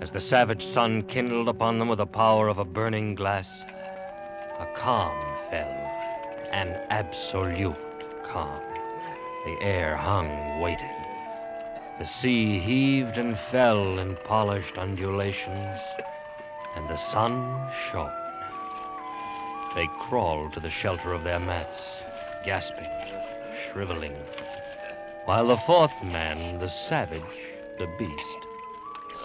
As 0.00 0.10
the 0.10 0.20
savage 0.20 0.66
sun 0.66 1.04
kindled 1.04 1.48
upon 1.48 1.78
them 1.78 1.86
with 1.86 1.98
the 1.98 2.06
power 2.06 2.48
of 2.48 2.58
a 2.58 2.64
burning 2.64 3.14
glass, 3.14 3.46
a 4.58 4.66
calm 4.74 5.16
fell, 5.50 5.70
an 6.50 6.70
absolute 6.90 7.76
calm. 8.24 8.71
The 9.44 9.60
air 9.60 9.96
hung, 9.96 10.60
waited. 10.60 10.86
The 11.98 12.06
sea 12.06 12.60
heaved 12.60 13.18
and 13.18 13.36
fell 13.50 13.98
in 13.98 14.16
polished 14.24 14.78
undulations, 14.78 15.78
and 16.76 16.88
the 16.88 16.96
sun 16.96 17.70
shone. 17.90 18.12
They 19.74 19.88
crawled 20.08 20.52
to 20.52 20.60
the 20.60 20.70
shelter 20.70 21.12
of 21.12 21.24
their 21.24 21.40
mats, 21.40 21.88
gasping, 22.44 22.86
shriveling, 23.72 24.16
while 25.24 25.48
the 25.48 25.56
fourth 25.66 25.92
man, 26.04 26.60
the 26.60 26.68
savage, 26.68 27.22
the 27.78 27.88
beast, 27.98 28.46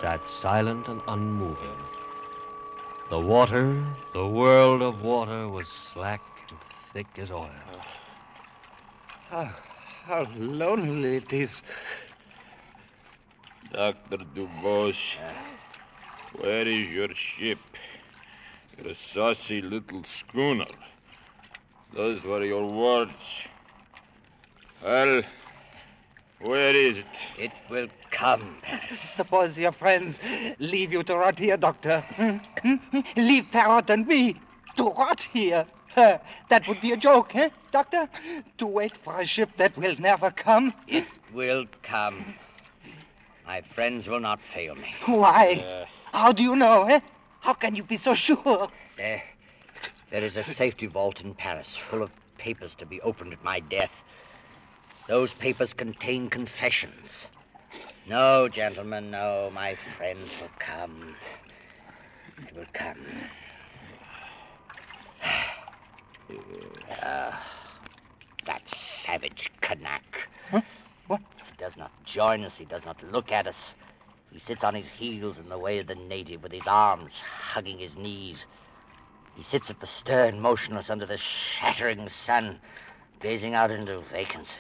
sat 0.02 0.22
silent 0.42 0.88
and 0.88 1.02
unmoving. 1.08 1.78
The 3.10 3.20
water, 3.20 3.86
the 4.14 4.28
world 4.28 4.82
of 4.82 5.02
water, 5.02 5.48
was 5.48 5.68
slack 5.68 6.22
and 6.50 6.58
thick 6.94 7.08
as 7.18 7.30
oil. 7.30 7.52
How, 9.30 9.54
how 10.08 10.26
lonely 10.38 11.18
it 11.18 11.34
is. 11.34 11.62
Dr. 13.74 14.20
Dubose, 14.34 15.18
where 16.40 16.66
is 16.66 16.88
your 16.88 17.10
ship? 17.14 17.60
Your 18.82 18.96
saucy 18.96 19.62
little 19.62 20.04
schooner. 20.06 20.72
Those 21.94 22.24
were 22.24 22.46
your 22.46 22.66
words. 22.72 23.12
Well, 24.82 25.24
where 26.40 26.74
is 26.74 27.00
it? 27.00 27.06
It 27.38 27.52
will 27.70 27.88
come. 28.12 28.58
Suppose 29.16 29.58
your 29.58 29.74
friends 29.74 30.20
leave 30.60 30.94
you 30.94 31.04
to 31.04 31.18
rot 31.18 31.38
here, 31.38 31.58
Doctor. 31.58 32.00
Hmm? 32.16 32.38
Hmm? 32.62 33.00
Leave 33.18 33.48
Parrot 33.52 33.90
and 33.90 34.08
me 34.08 34.40
to 34.78 34.84
rot 34.84 35.22
here. 35.34 35.66
that 36.50 36.68
would 36.68 36.80
be 36.80 36.92
a 36.92 36.98
joke, 36.98 37.36
eh, 37.36 37.50
Doctor? 37.72 38.08
To 38.60 38.68
wait 38.68 38.94
for 39.04 39.20
a 39.20 39.26
ship 39.26 39.50
that 39.58 39.76
will 39.76 39.96
never 39.98 40.30
come? 40.30 40.72
It 40.88 41.06
will 41.34 41.66
come. 41.82 42.36
My 43.48 43.64
friends 43.74 44.06
will 44.06 44.20
not 44.20 44.40
fail 44.54 44.76
me. 44.76 44.94
Why? 45.08 45.88
How 46.12 46.32
do 46.32 46.44
you 46.44 46.56
know, 46.56 46.84
eh? 46.84 47.00
How 47.40 47.56
can 47.56 47.76
you 47.76 47.82
be 47.82 47.98
so 47.98 48.14
sure? 48.14 48.70
There, 48.96 49.24
there 50.12 50.24
is 50.24 50.36
a 50.36 50.44
safety 50.44 50.86
vault 50.86 51.22
in 51.22 51.34
Paris 51.34 51.68
full 51.90 52.04
of 52.04 52.12
papers 52.38 52.74
to 52.78 52.86
be 52.86 53.02
opened 53.02 53.34
at 53.34 53.44
my 53.44 53.60
death. 53.60 53.92
Those 55.08 55.32
papers 55.40 55.74
contain 55.74 56.30
confessions. 56.30 57.26
No, 58.08 58.48
gentlemen, 58.50 59.10
no. 59.10 59.50
My 59.52 59.76
friends 59.98 60.30
will 60.40 60.52
come. 60.60 61.16
They 62.38 62.60
will 62.60 62.68
come. 62.74 63.04
Ah, 67.02 67.46
that 68.46 68.62
savage 69.04 69.52
Kanak. 69.62 70.02
Huh? 70.50 70.62
What? 71.08 71.22
He 71.38 71.64
does 71.64 71.78
not 71.78 71.92
join 72.06 72.44
us. 72.44 72.56
He 72.56 72.66
does 72.66 72.84
not 72.86 73.02
look 73.12 73.32
at 73.32 73.48
us. 73.48 73.58
He 74.32 74.40
sits 74.40 74.64
on 74.64 74.76
his 74.76 74.88
heels 74.88 75.38
in 75.38 75.50
the 75.50 75.58
way 75.58 75.80
of 75.80 75.88
the 75.88 75.96
native 75.96 76.44
with 76.44 76.52
his 76.52 76.68
arms 76.68 77.12
hugging 77.54 77.80
his 77.80 77.96
knees. 77.96 78.46
He 79.36 79.44
sits 79.44 79.70
at 79.70 79.80
the 79.80 79.88
stern, 79.88 80.42
motionless 80.42 80.90
under 80.90 81.06
the 81.06 81.18
shattering 81.18 82.10
sun, 82.26 82.60
gazing 83.22 83.54
out 83.54 83.72
into 83.72 84.02
vacancy. 84.12 84.52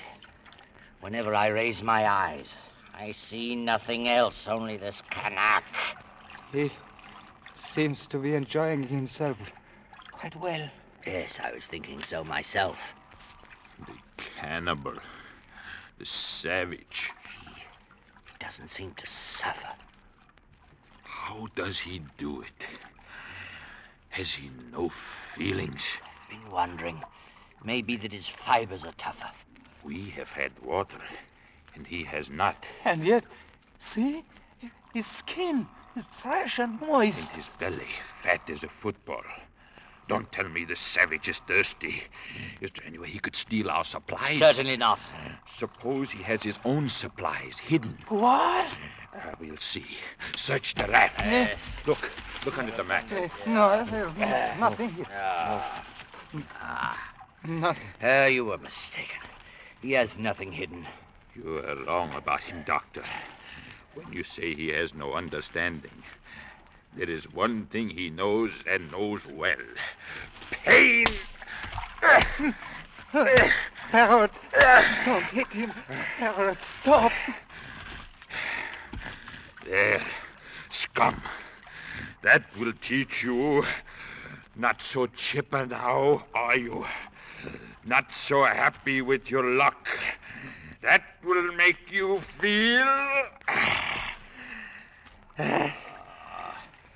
Whenever 1.01 1.35
I 1.35 1.47
raise 1.47 1.81
my 1.81 2.09
eyes, 2.09 2.47
I 2.93 3.11
see 3.11 3.55
nothing 3.55 4.07
else, 4.07 4.47
only 4.47 4.77
this 4.77 5.01
Kanak. 5.11 5.63
He 6.51 6.71
seems 7.73 8.07
to 8.07 8.17
be 8.19 8.35
enjoying 8.35 8.83
himself 8.83 9.37
quite 10.11 10.35
well. 10.35 10.69
Yes, 11.07 11.39
I 11.41 11.53
was 11.53 11.63
thinking 11.63 12.03
so 12.09 12.21
myself. 12.21 12.75
The 13.79 13.93
cannibal. 14.17 14.95
The 15.99 16.05
savage. 16.05 17.11
He 18.25 18.33
doesn't 18.41 18.69
seem 18.69 18.93
to 18.95 19.07
suffer. 19.07 19.69
How 21.03 21.47
does 21.55 21.79
he 21.79 22.01
do 22.17 22.41
it? 22.41 22.65
Has 24.09 24.31
he 24.31 24.51
no 24.73 24.91
feelings? 25.37 25.81
I've 26.03 26.29
been 26.29 26.51
wondering. 26.51 27.01
Maybe 27.63 27.95
that 27.95 28.11
his 28.11 28.27
fibers 28.27 28.83
are 28.83 28.93
tougher. 28.97 29.31
We 29.85 30.09
have 30.09 30.27
had 30.27 30.51
water, 30.61 31.01
and 31.73 31.87
he 31.87 32.03
has 32.03 32.29
not. 32.29 32.65
And 32.83 33.05
yet, 33.05 33.23
see? 33.79 34.25
His 34.93 35.05
skin 35.05 35.67
is 35.95 36.03
fresh 36.21 36.59
and 36.59 36.81
moist. 36.81 37.29
And 37.29 37.37
his 37.37 37.49
belly 37.59 37.87
fat 38.23 38.41
as 38.49 38.65
a 38.65 38.69
football. 38.81 39.23
Don't 40.07 40.31
tell 40.31 40.47
me 40.47 40.63
the 40.63 40.75
savage 40.75 41.27
is 41.27 41.39
thirsty. 41.39 42.03
Is 42.61 42.71
there 42.71 42.85
any 42.87 42.97
way 42.97 43.09
he 43.09 43.19
could 43.19 43.35
steal 43.35 43.69
our 43.69 43.83
supplies? 43.83 44.39
Certainly 44.39 44.77
not. 44.77 44.99
Suppose 45.57 46.11
he 46.11 46.23
has 46.23 46.41
his 46.43 46.57
own 46.63 46.87
supplies 46.87 47.57
hidden. 47.57 47.97
What? 48.07 48.67
Uh, 49.13 49.31
we'll 49.39 49.57
see. 49.59 49.85
Search 50.37 50.75
the 50.75 50.87
raft. 50.87 51.15
Yes. 51.19 51.59
Look, 51.85 52.09
look 52.45 52.57
under 52.57 52.75
the 52.75 52.83
mat. 52.83 53.05
Uh, 53.11 53.27
no, 53.45 53.85
there's 53.85 54.59
nothing 54.59 54.91
here. 54.91 55.05
Ah. 55.11 55.85
Ah. 56.61 57.13
Nothing. 57.43 57.83
Uh, 58.01 58.25
you 58.25 58.45
were 58.45 58.57
mistaken. 58.57 59.19
He 59.81 59.91
has 59.93 60.17
nothing 60.17 60.51
hidden. 60.51 60.87
You 61.35 61.59
are 61.59 61.83
wrong 61.85 62.13
about 62.13 62.41
him, 62.41 62.63
Doctor. 62.65 63.03
When 63.93 64.11
you 64.13 64.23
say 64.23 64.53
he 64.53 64.69
has 64.69 64.93
no 64.93 65.13
understanding, 65.13 66.03
there 66.97 67.09
is 67.09 67.31
one 67.31 67.67
thing 67.67 67.89
he 67.89 68.09
knows 68.09 68.51
and 68.67 68.91
knows 68.91 69.21
well 69.31 69.55
pain. 70.51 71.05
Parrot, 73.91 74.31
don't 75.05 75.23
hit 75.23 75.47
him. 75.47 75.71
Parrot, 76.17 76.57
stop. 76.63 77.11
There, 79.65 80.05
scum. 80.71 81.21
That 82.23 82.43
will 82.57 82.73
teach 82.81 83.23
you. 83.23 83.63
Not 84.55 84.81
so 84.81 85.07
chipper 85.07 85.65
now, 85.65 86.25
are 86.33 86.57
you? 86.57 86.85
Not 87.85 88.15
so 88.15 88.43
happy 88.43 89.01
with 89.01 89.29
your 89.29 89.43
luck. 89.43 89.87
That 90.81 91.03
will 91.23 91.53
make 91.53 91.91
you 91.91 92.21
feel. 92.39 92.87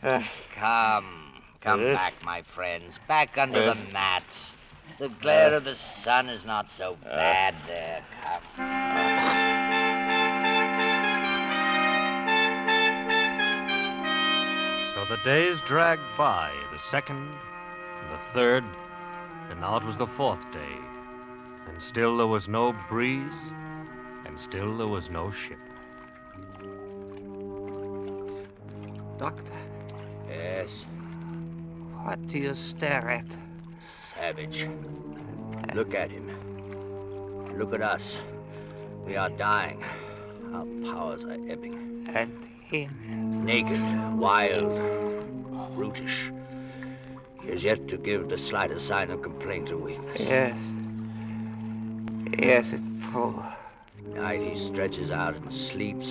Come. 0.55 1.33
Come 1.61 1.83
back, 1.83 2.13
my 2.23 2.41
friends. 2.55 2.95
Back 3.07 3.37
under 3.37 3.63
the 3.63 3.75
mats. 3.93 4.51
The 4.97 5.09
glare 5.09 5.53
uh. 5.53 5.57
of 5.57 5.63
the 5.63 5.75
sun 5.75 6.27
is 6.27 6.43
not 6.43 6.71
so 6.71 6.97
uh. 7.05 7.09
bad 7.09 7.55
there. 7.67 8.03
Come. 8.23 8.41
So 14.95 15.05
the 15.15 15.21
days 15.23 15.59
dragged 15.67 16.01
by, 16.17 16.51
the 16.73 16.79
second, 16.89 17.29
the 18.09 18.19
third, 18.33 18.63
and 19.51 19.61
now 19.61 19.77
it 19.77 19.83
was 19.83 19.97
the 19.97 20.07
fourth 20.07 20.41
day. 20.51 20.77
And 21.67 21.81
still 21.81 22.17
there 22.17 22.25
was 22.25 22.47
no 22.47 22.75
breeze, 22.89 23.31
and 24.25 24.39
still 24.39 24.77
there 24.77 24.87
was 24.87 25.11
no 25.11 25.29
ship. 25.31 25.59
Doctor, 29.19 29.50
Yes, 30.61 30.85
what 32.03 32.27
do 32.27 32.37
you 32.37 32.53
stare 32.53 33.09
at? 33.09 33.25
savage. 34.15 34.67
Look 35.73 35.95
at 35.95 36.11
him. 36.11 36.27
Look 37.57 37.73
at 37.73 37.81
us. 37.81 38.15
We 39.03 39.15
are 39.15 39.29
dying. 39.29 39.83
Our 40.53 40.65
powers 40.93 41.23
are 41.23 41.39
ebbing. 41.49 42.07
And 42.13 42.45
him? 42.69 43.43
Naked, 43.43 43.81
wild, 44.19 44.71
brutish. 45.73 46.29
He 47.41 47.49
has 47.49 47.63
yet 47.63 47.87
to 47.87 47.97
give 47.97 48.29
the 48.29 48.37
slightest 48.37 48.85
sign 48.85 49.09
of 49.09 49.23
complaint 49.23 49.71
or 49.71 49.77
weakness. 49.77 50.19
Yes. 50.19 50.59
Yes, 52.37 52.73
it's 52.73 53.07
true. 53.11 53.43
Night 54.13 54.41
he 54.41 54.55
stretches 54.55 55.09
out 55.09 55.35
and 55.37 55.51
sleeps. 55.51 56.07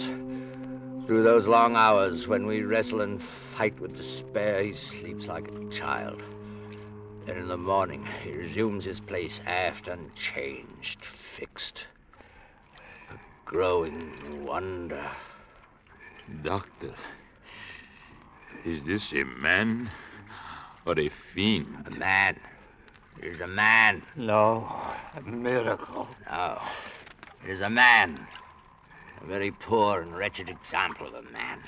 Through 1.07 1.23
those 1.23 1.47
long 1.47 1.77
hours 1.77 2.27
when 2.27 2.47
we 2.47 2.63
wrestle 2.63 3.03
and 3.03 3.23
fight 3.61 3.79
with 3.79 3.94
despair, 3.94 4.62
he 4.62 4.73
sleeps 4.73 5.27
like 5.27 5.46
a 5.46 5.68
child. 5.68 6.23
Then 7.27 7.37
in 7.37 7.49
the 7.49 7.59
morning, 7.59 8.09
he 8.25 8.33
resumes 8.33 8.87
his 8.87 9.01
place 9.01 9.38
aft, 9.44 9.87
unchanged, 9.87 11.01
fixed. 11.37 11.85
A 13.11 13.18
growing 13.44 14.46
wonder. 14.46 15.11
Doctor, 16.42 16.94
is 18.64 18.83
this 18.87 19.12
a 19.12 19.25
man 19.25 19.90
or 20.87 20.99
a 20.99 21.11
fiend? 21.35 21.85
A 21.87 21.90
man. 21.90 22.40
It 23.18 23.27
is 23.27 23.42
a 23.42 23.46
man. 23.46 24.03
No, 24.16 24.66
a 25.14 25.20
miracle. 25.20 26.09
No. 26.31 26.62
It 27.44 27.51
is 27.51 27.61
a 27.61 27.68
man. 27.68 28.27
A 29.20 29.27
very 29.27 29.51
poor 29.51 30.01
and 30.01 30.16
wretched 30.16 30.49
example 30.49 31.09
of 31.09 31.12
a 31.12 31.31
man. 31.31 31.59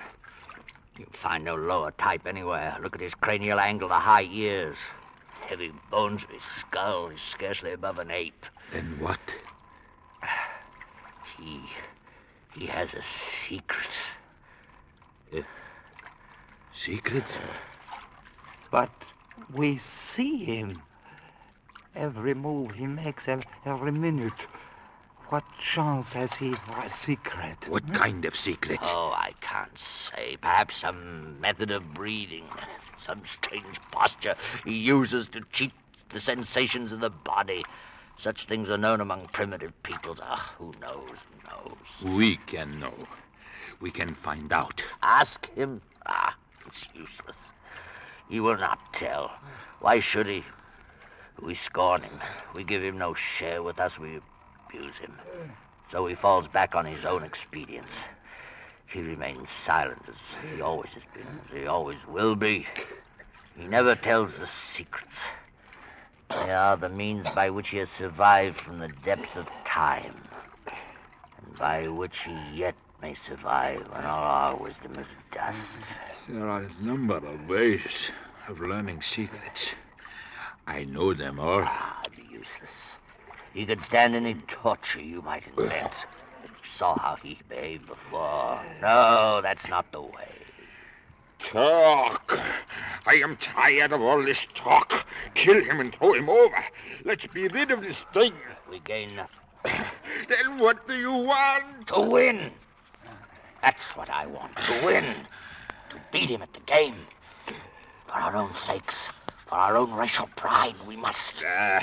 You'll 0.99 1.09
find 1.23 1.45
no 1.45 1.55
lower 1.55 1.91
type 1.93 2.27
anywhere. 2.27 2.77
Look 2.83 2.95
at 2.95 3.01
his 3.01 3.15
cranial 3.15 3.59
angle, 3.59 3.89
the 3.89 3.95
high 3.95 4.29
ears. 4.31 4.77
Heavy 5.41 5.73
bones 5.91 6.23
of 6.23 6.31
his 6.31 6.43
skull. 6.61 7.09
He's 7.09 7.21
scarcely 7.31 7.73
above 7.73 7.99
an 7.99 8.11
ape. 8.11 8.47
Then 8.73 8.97
what? 9.01 9.21
He. 11.39 11.61
he 12.55 12.67
has 12.67 12.95
a 12.95 13.03
secret. 13.49 13.89
Secret? 16.77 17.25
But 18.71 18.91
we 19.53 19.79
see 19.79 20.45
him. 20.45 20.83
Every 21.95 22.35
move 22.35 22.73
he 22.73 22.87
makes, 22.87 23.29
every 23.67 23.93
minute. 23.93 24.47
What 25.33 25.45
chance 25.59 26.13
has 26.13 26.35
he 26.35 26.55
for 26.57 26.79
a 26.81 26.91
secret? 26.91 27.67
What 27.67 27.91
kind 27.95 28.27
of 28.27 28.37
secret? 28.37 28.81
Oh, 28.83 29.13
I 29.17 29.33
can't 29.41 29.79
say. 29.79 30.37
Perhaps 30.37 30.77
some 30.77 31.41
method 31.41 31.71
of 31.71 31.95
breathing. 31.95 32.45
Some 32.99 33.23
strange 33.25 33.81
posture 33.91 34.35
he 34.67 34.75
uses 34.75 35.29
to 35.29 35.41
cheat 35.51 35.73
the 36.11 36.21
sensations 36.21 36.93
of 36.93 37.01
the 37.01 37.09
body. 37.09 37.65
Such 38.19 38.47
things 38.47 38.69
are 38.69 38.77
known 38.77 39.01
among 39.01 39.29
primitive 39.29 39.73
peoples. 39.85 40.19
Ah, 40.21 40.53
who 40.59 40.75
knows? 40.83 41.09
Who 41.09 41.49
knows? 41.49 42.19
We 42.19 42.37
can 42.37 42.79
know. 42.79 42.93
We 43.81 43.91
can 43.91 44.15
find 44.17 44.53
out. 44.53 44.83
Ask 45.03 45.51
him. 45.55 45.81
Ah, 46.05 46.37
it's 46.67 46.83
useless. 46.93 47.39
He 48.29 48.39
will 48.39 48.59
not 48.59 48.79
tell. 48.93 49.33
Why 49.81 50.01
should 50.01 50.27
he? 50.27 50.45
We 51.41 51.55
scorn 51.55 52.03
him. 52.03 52.21
We 52.55 52.65
give 52.65 52.85
him 52.85 52.99
no 52.99 53.15
share 53.15 53.63
with 53.63 53.81
us. 53.81 53.99
We 53.99 54.21
abuse 54.73 54.95
him. 54.97 55.15
So 55.91 56.07
he 56.07 56.15
falls 56.15 56.47
back 56.49 56.75
on 56.75 56.87
his 56.87 57.05
own 57.05 57.23
expedients. 57.23 57.93
He 58.87 59.01
remains 59.01 59.49
silent 59.67 60.03
as 60.09 60.15
he 60.55 60.61
always 60.61 60.91
has 60.91 61.03
been, 61.15 61.27
as 61.47 61.57
he 61.57 61.67
always 61.67 61.99
will 62.09 62.35
be. 62.35 62.67
He 63.57 63.67
never 63.67 63.95
tells 63.95 64.33
the 64.33 64.49
secrets. 64.77 65.17
They 66.31 66.53
are 66.53 66.77
the 66.77 66.89
means 66.89 67.27
by 67.35 67.51
which 67.51 67.69
he 67.69 67.79
has 67.79 67.91
survived 67.91 68.61
from 68.61 68.79
the 68.79 68.89
depths 69.05 69.37
of 69.37 69.47
time, 69.67 70.17
and 70.67 71.59
by 71.59 71.89
which 71.89 72.19
he 72.21 72.37
yet 72.55 72.75
may 73.03 73.15
survive 73.15 73.81
when 73.93 74.05
all 74.05 74.23
our 74.23 74.57
wisdom 74.57 74.99
is 74.99 75.07
dust. 75.31 75.67
There 76.29 76.49
are 76.49 76.63
a 76.63 76.83
number 76.83 77.17
of 77.17 77.49
ways 77.49 78.11
of 78.49 78.61
learning 78.61 79.03
secrets. 79.03 79.69
I 80.67 80.85
know 80.85 81.13
them 81.13 81.39
all. 81.39 81.63
Ah, 81.65 82.03
useless. 82.31 82.99
He 83.55 83.67
could 83.67 83.83
stand 83.83 84.15
any 84.15 84.35
torture 84.49 85.01
you 85.01 85.21
might 85.23 85.45
invent. 85.57 85.93
You 86.43 86.51
saw 86.65 86.99
how 86.99 87.17
he 87.17 87.39
behaved 87.49 87.87
before. 87.87 88.63
No, 88.81 89.41
that's 89.43 89.69
not 89.69 89.91
the 89.93 90.01
way. 90.01 90.29
Talk. 91.39 92.39
I 93.07 93.15
am 93.17 93.37
tired 93.37 93.93
of 93.93 94.01
all 94.01 94.23
this 94.25 94.47
talk. 94.55 95.07
Kill 95.35 95.63
him 95.63 95.81
and 95.81 95.95
throw 95.95 96.15
him 96.15 96.31
over. 96.31 96.65
Let's 97.05 97.27
be 97.27 97.49
rid 97.49 97.71
of 97.71 97.83
this 97.83 97.97
thing. 98.15 98.33
We 98.71 98.79
gain 98.81 99.17
nothing. 99.17 99.37
Then 100.29 100.59
what 100.59 100.87
do 100.89 100.95
you 100.95 101.13
want? 101.13 101.89
To 101.89 102.01
win. 102.01 102.53
That's 103.61 103.83
what 103.97 104.09
I 104.09 104.27
want. 104.27 104.57
To 104.57 104.85
win. 104.85 105.05
To 105.91 105.97
beat 106.11 106.31
him 106.31 106.43
at 106.43 106.53
the 106.55 106.61
game. 106.61 106.97
For 108.07 108.13
our 108.13 108.37
own 108.37 108.55
sakes, 108.55 109.09
for 109.49 109.57
our 109.57 109.77
own 109.77 109.93
racial 109.93 110.29
pride, 110.37 110.77
we 110.87 110.97
must. 110.97 111.45
Uh, 111.45 111.81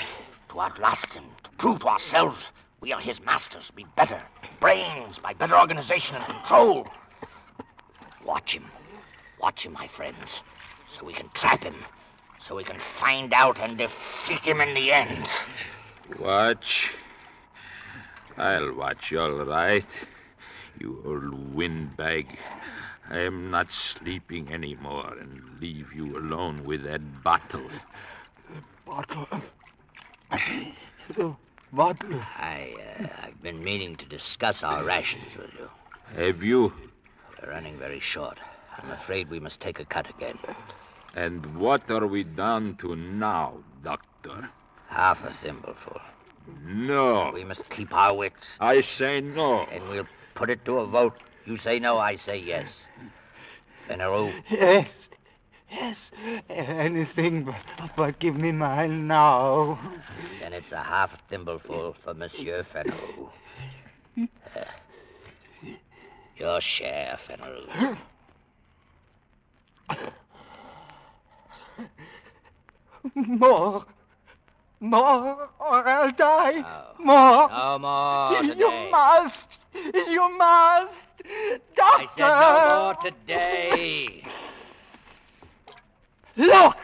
to 0.50 0.62
outlast 0.62 1.14
him, 1.14 1.26
to 1.60 1.64
prove 1.66 1.80
to 1.80 1.88
ourselves 1.88 2.38
we 2.82 2.94
are 2.94 3.02
his 3.02 3.22
masters, 3.22 3.70
be 3.76 3.86
better. 3.98 4.22
Brains, 4.62 5.20
by 5.20 5.34
better 5.34 5.58
organization 5.58 6.16
and 6.16 6.26
control. 6.26 6.88
Watch 8.24 8.54
him. 8.54 8.66
Watch 9.42 9.66
him, 9.66 9.74
my 9.74 9.88
friends, 9.90 10.40
so 10.96 11.06
we 11.06 11.14
can 11.14 11.30
trap 11.34 11.64
him, 11.64 11.76
so 12.40 12.56
we 12.56 12.64
can 12.64 12.80
find 12.98 13.34
out 13.34 13.60
and 13.60 13.78
defeat 13.78 14.40
him 14.40 14.62
in 14.62 14.74
the 14.74 14.94
end. 14.94 15.28
watch. 16.20 16.90
I'll 18.38 18.74
watch 18.74 19.12
you 19.12 19.20
all 19.20 19.46
right. 19.46 19.86
You 20.80 21.02
old 21.06 21.54
windbag. 21.54 22.28
I 23.10 23.20
am 23.20 23.52
not 23.52 23.74
sleeping 23.74 24.54
anymore 24.54 25.14
and 25.20 25.42
leave 25.60 25.92
you 25.94 26.18
alone 26.18 26.64
with 26.64 26.84
that 26.84 27.24
bottle. 27.24 27.70
Bottle. 28.86 29.28
The 31.16 31.36
bottle. 31.72 32.20
I, 32.38 32.74
uh, 33.00 33.08
I've 33.24 33.42
been 33.42 33.64
meaning 33.64 33.96
to 33.98 34.06
discuss 34.06 34.64
our 34.64 34.84
rations 34.84 35.36
with 35.38 35.50
you. 35.58 35.70
Have 36.22 36.44
you? 36.44 36.74
We're 37.42 37.52
running 37.52 37.78
very 37.78 38.00
short. 38.00 38.38
I'm 38.78 38.92
afraid 38.92 39.30
we 39.30 39.40
must 39.40 39.60
take 39.60 39.80
a 39.80 39.86
cut 39.86 40.10
again. 40.10 40.38
And 41.16 41.58
what 41.58 41.90
are 41.90 42.08
we 42.08 42.24
down 42.24 42.76
to 42.78 42.96
now, 42.96 43.58
Doctor? 43.84 44.50
Half 44.88 45.24
a 45.24 45.34
thimbleful. 45.44 46.00
No. 46.64 47.32
We 47.34 47.44
must 47.44 47.70
keep 47.70 47.94
our 47.94 48.16
wits. 48.16 48.48
I 48.60 48.82
say 48.82 49.22
no. 49.22 49.62
And 49.72 49.88
we'll 49.90 50.08
put 50.36 50.50
it 50.50 50.64
to 50.66 50.80
a 50.80 50.86
vote. 50.86 51.16
You 51.46 51.58
say 51.58 51.80
no, 51.80 51.98
I 51.98 52.16
say 52.16 52.38
yes. 52.38 52.70
Fenneru, 53.88 54.34
Yes. 54.50 54.88
Yes. 55.72 56.12
Anything 56.50 57.44
but, 57.44 57.56
but 57.96 58.20
give 58.20 58.36
me 58.36 58.52
mine 58.52 59.08
now. 59.08 59.80
then 60.40 60.54
it's 60.54 60.72
a 60.72 60.84
half 60.84 61.12
thimbleful 61.30 61.96
for 62.04 62.14
Monsieur 62.14 62.66
Fenneru. 62.74 63.30
Uh, 64.56 64.64
your 66.38 66.60
share, 66.60 67.20
Fenneru. 67.28 67.98
More. 73.16 73.86
More, 74.82 75.50
or 75.60 75.88
I'll 75.88 76.12
die. 76.12 76.62
No. 77.00 77.06
More. 77.06 77.50
No 77.50 77.80
more 77.80 78.42
Today. 78.42 78.60
You 78.60 78.92
must. 78.92 79.46
You 79.74 80.38
must. 80.38 80.94
Doctor. 81.76 82.04
I 82.04 82.08
said 82.16 82.68
no 82.68 82.84
more 82.84 82.96
today. 83.04 84.24
Look. 86.40 86.78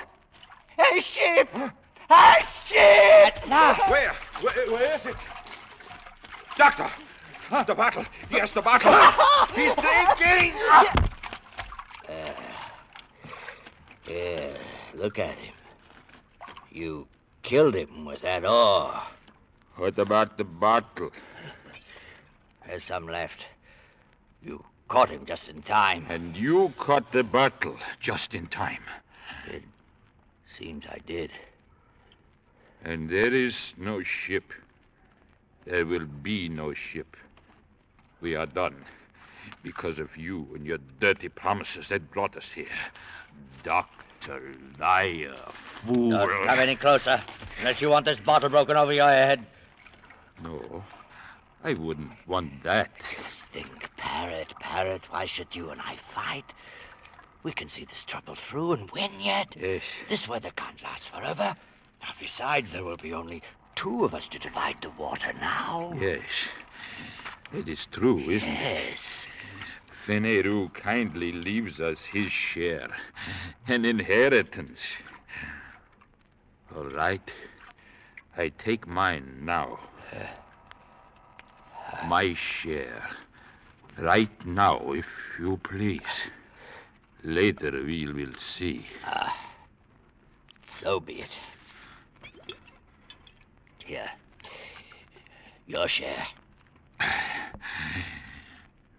A 0.77 0.99
ship. 0.99 1.47
A 2.09 2.35
ship. 2.65 3.47
Where? 3.47 4.13
Where, 4.41 4.71
where 4.71 4.95
is 4.95 5.05
it? 5.05 5.15
Doctor! 6.57 6.91
The 7.65 7.73
bottle! 7.73 8.05
Yes, 8.29 8.51
the 8.51 8.61
bottle! 8.61 8.91
He's 9.55 9.73
drinking! 9.75 10.59
Uh, 12.09 12.33
yeah, 14.09 14.57
look 14.93 15.19
at 15.19 15.35
him. 15.35 15.53
You 16.69 17.07
killed 17.41 17.75
him 17.75 18.03
with 18.03 18.23
that 18.23 18.43
oar. 18.43 19.03
What 19.77 19.97
about 19.97 20.37
the 20.37 20.43
bottle? 20.43 21.11
There's 22.67 22.83
some 22.83 23.07
left. 23.07 23.45
You 24.43 24.65
caught 24.89 25.09
him 25.09 25.25
just 25.25 25.47
in 25.47 25.61
time. 25.61 26.07
And 26.09 26.35
you 26.35 26.73
caught 26.77 27.13
the 27.13 27.23
bottle 27.23 27.77
just 28.01 28.33
in 28.33 28.47
time. 28.47 28.83
Seems 30.57 30.85
I 30.89 30.99
did. 31.05 31.31
And 32.83 33.09
there 33.09 33.33
is 33.33 33.73
no 33.77 34.03
ship. 34.03 34.53
There 35.65 35.85
will 35.85 36.05
be 36.05 36.47
no 36.47 36.73
ship. 36.73 37.17
We 38.21 38.35
are 38.35 38.45
done. 38.45 38.75
Because 39.63 39.99
of 39.99 40.15
you 40.15 40.47
and 40.53 40.65
your 40.65 40.77
dirty 40.99 41.29
promises 41.29 41.89
that 41.89 42.11
brought 42.11 42.37
us 42.37 42.49
here. 42.49 42.67
Doctor, 43.63 44.53
liar, 44.79 45.35
fool. 45.85 46.11
Don't 46.11 46.45
come 46.45 46.59
any 46.59 46.75
closer, 46.75 47.21
unless 47.59 47.81
you 47.81 47.89
want 47.89 48.05
this 48.05 48.19
bottle 48.19 48.49
broken 48.49 48.77
over 48.77 48.93
your 48.93 49.09
head. 49.09 49.45
No, 50.43 50.83
I 51.63 51.73
wouldn't 51.73 52.11
want 52.27 52.63
that. 52.63 52.91
Just 53.23 53.41
think, 53.51 53.89
Parrot, 53.97 54.53
Parrot, 54.59 55.01
why 55.09 55.25
should 55.25 55.55
you 55.55 55.71
and 55.71 55.81
I 55.81 55.97
fight? 56.13 56.45
We 57.45 57.53
can 57.53 57.69
see 57.69 57.85
this 57.85 58.03
trouble 58.03 58.33
through 58.33 58.71
and 58.71 58.89
win 58.89 59.11
yet. 59.19 59.55
Yes. 59.55 59.83
This 60.09 60.27
weather 60.27 60.49
can't 60.55 60.81
last 60.81 61.07
forever. 61.09 61.55
Now, 62.01 62.09
besides, 62.19 62.71
there 62.71 62.83
will 62.83 62.97
be 62.97 63.13
only 63.13 63.43
two 63.75 64.03
of 64.03 64.15
us 64.15 64.27
to 64.29 64.39
divide 64.39 64.77
the 64.81 64.89
water 64.89 65.31
now. 65.39 65.93
Yes. 66.01 66.23
It 67.53 67.69
is 67.69 67.85
true, 67.91 68.17
isn't 68.17 68.49
it? 68.49 68.89
Yes. 68.89 69.27
Fenneru 70.07 70.73
kindly 70.73 71.31
leaves 71.33 71.79
us 71.79 72.03
his 72.03 72.31
share, 72.31 72.89
an 73.67 73.85
inheritance. 73.85 74.81
All 76.75 76.85
right. 76.85 77.29
I 78.35 78.49
take 78.57 78.87
mine 78.87 79.41
now. 79.43 79.77
Uh, 80.11 80.17
uh. 81.93 82.07
My 82.07 82.33
share. 82.33 83.07
Right 83.99 84.45
now, 84.47 84.93
if 84.93 85.05
you 85.39 85.57
please. 85.57 86.01
Later 87.25 87.83
we 87.83 88.05
will 88.05 88.35
see. 88.39 88.85
Ah, 89.03 89.35
so 90.67 90.99
be 90.99 91.21
it. 91.21 91.29
Here. 93.83 94.11
Your 95.65 95.87
share. 95.87 96.27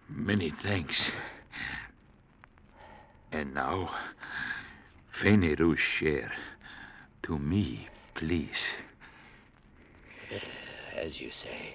Many 0.08 0.50
thanks. 0.50 1.12
And 3.30 3.54
now, 3.54 3.94
Fenneru's 5.20 5.78
share. 5.78 6.32
To 7.22 7.38
me, 7.38 7.88
please. 8.14 8.58
As 10.96 11.20
you 11.20 11.30
say. 11.30 11.74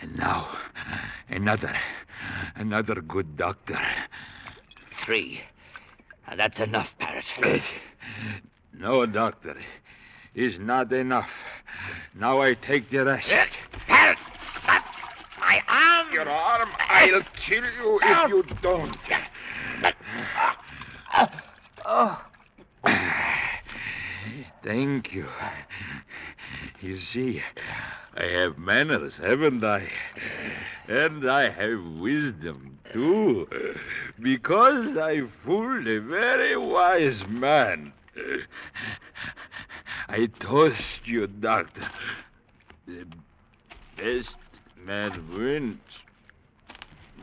And 0.00 0.16
now, 0.16 0.48
another, 1.28 1.76
another 2.54 3.00
good 3.00 3.36
doctor. 3.36 3.78
Three. 5.04 5.40
Now, 6.28 6.36
that's 6.36 6.60
enough, 6.60 6.90
Parrot. 6.98 7.24
No, 8.72 9.04
doctor, 9.06 9.56
is 10.34 10.58
not 10.58 10.92
enough. 10.92 11.30
Now 12.14 12.40
I 12.40 12.54
take 12.54 12.90
the 12.90 13.04
rest. 13.04 13.28
Parrot! 13.86 14.18
Stop! 14.62 14.84
My 15.38 15.62
arm! 15.68 16.12
Your 16.12 16.28
arm, 16.28 16.70
I'll 16.78 17.22
kill 17.36 17.64
you 17.64 18.00
if 18.02 18.28
you 18.28 18.44
don't. 18.62 18.96
Uh, 19.82 19.92
uh, 21.12 21.26
oh. 21.84 22.22
Thank 24.62 25.12
you. 25.12 25.26
You 26.80 26.98
see, 26.98 27.42
I 28.16 28.24
have 28.24 28.58
manners, 28.58 29.18
haven't 29.18 29.64
I? 29.64 29.88
And 30.90 31.30
I 31.30 31.50
have 31.50 31.84
wisdom, 32.00 32.76
too. 32.92 33.46
Because 34.18 34.96
I 34.98 35.22
fooled 35.44 35.86
a 35.86 36.00
very 36.00 36.56
wise 36.56 37.24
man. 37.28 37.92
I 40.08 40.26
toast 40.40 41.06
you, 41.06 41.28
Doctor. 41.28 41.88
The 42.88 43.06
best 43.96 44.34
man 44.84 45.12
wins. 45.32 45.78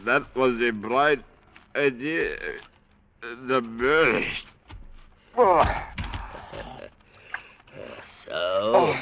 That 0.05 0.33
was 0.33 0.61
a 0.61 0.71
bright 0.71 1.25
idea. 1.75 2.37
The 3.19 3.59
best. 3.59 4.45
Oh. 5.35 5.83
So, 8.25 8.95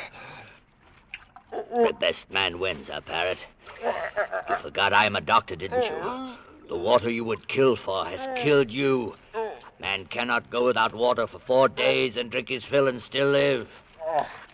the 1.52 1.94
best 2.00 2.32
man 2.32 2.58
wins, 2.58 2.88
huh, 2.88 3.02
Parrot? 3.02 3.38
You 3.84 4.56
forgot 4.62 4.94
I'm 4.94 5.16
a 5.16 5.22
doctor, 5.22 5.56
didn't 5.56 5.84
you? 5.84 6.36
The 6.68 6.78
water 6.78 7.10
you 7.10 7.24
would 7.24 7.48
kill 7.48 7.76
for 7.76 8.06
has 8.06 8.28
killed 8.36 8.72
you. 8.72 9.16
Man 9.80 10.06
cannot 10.06 10.50
go 10.50 10.66
without 10.66 10.94
water 10.94 11.28
for 11.28 11.40
four 11.40 11.68
days 11.68 12.18
and 12.18 12.32
drink 12.32 12.50
his 12.50 12.64
fill 12.64 12.88
and 12.88 13.02
still 13.02 13.30
live. 13.30 13.68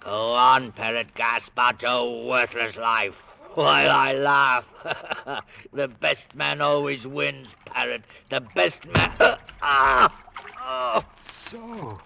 Go 0.04 0.32
on, 0.32 0.72
Parrot, 0.72 1.14
gasp 1.14 1.58
out 1.58 1.82
your 1.82 2.26
worthless 2.28 2.76
life 2.76 3.14
while 3.54 3.92
I 3.92 4.14
laugh. 4.14 4.66
the 5.74 5.88
best 5.88 6.34
man 6.34 6.62
always 6.62 7.06
wins, 7.06 7.50
Parrot. 7.66 8.04
The 8.30 8.42
best 8.42 8.86
man. 8.86 9.12
ah! 9.62 10.18
Oh. 10.64 11.06
So, 11.30 12.00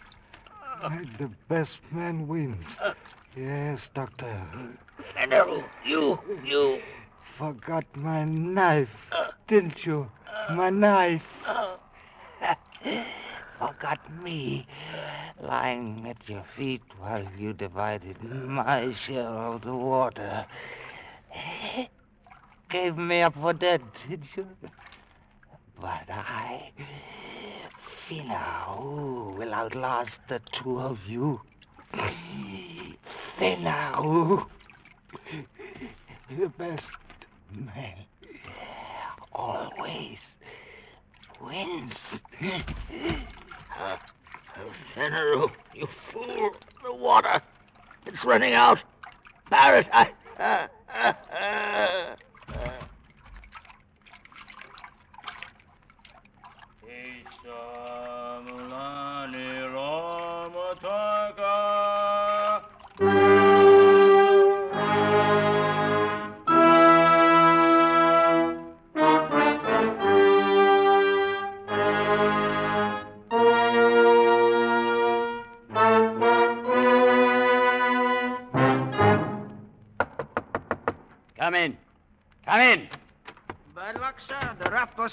the 1.18 1.32
best 1.48 1.80
man 1.92 2.28
wins. 2.28 2.78
Yes, 3.36 3.90
Doctor. 3.94 4.42
Fenneru, 5.16 5.64
you, 5.86 6.20
you. 6.44 6.82
Forgot 7.38 7.84
my 7.96 8.24
knife, 8.24 8.96
didn't 9.46 9.86
you? 9.86 10.10
My 10.52 10.70
knife. 10.70 11.26
Forgot 13.60 14.00
me 14.24 14.66
lying 15.42 16.08
at 16.08 16.30
your 16.30 16.46
feet 16.56 16.82
while 16.98 17.28
you 17.38 17.52
divided 17.52 18.24
my 18.24 18.94
share 18.94 19.28
of 19.28 19.64
the 19.64 19.76
water. 19.76 20.46
Gave 22.70 22.98
me 22.98 23.22
up 23.22 23.34
for 23.34 23.52
dead, 23.52 23.82
did 24.08 24.24
you? 24.38 24.48
But 25.82 26.10
I, 26.10 26.72
Fenneru, 28.08 29.36
will 29.36 29.54
outlast 29.54 30.22
the 30.30 30.40
two 30.54 30.80
of 30.80 31.00
you. 31.06 31.42
Fenneru, 33.38 34.48
the 36.30 36.48
best 36.58 36.94
man, 37.52 38.06
always 39.34 40.20
wins. 41.42 42.22
Uh, 43.78 43.98
Fenneru, 44.96 45.52
you 45.74 45.88
fool. 46.12 46.56
The 46.84 46.94
water. 46.94 47.42
It's 48.06 48.24
running 48.24 48.54
out. 48.54 48.80
Barrett, 49.50 49.88
I. 49.92 50.12
Uh, 50.40 50.68
uh, 50.94 51.14
uh, 51.34 52.16
Come 57.46 58.15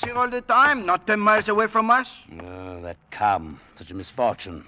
here 0.01 0.17
all 0.17 0.29
the 0.29 0.41
time, 0.41 0.87
not 0.87 1.07
ten 1.07 1.21
miles 1.21 1.49
away 1.49 1.67
from 1.67 1.91
us. 1.91 2.09
Oh, 2.41 2.81
that 2.83 2.97
come. 3.11 3.61
Such 3.77 3.91
a 3.91 3.95
misfortune. 3.95 4.67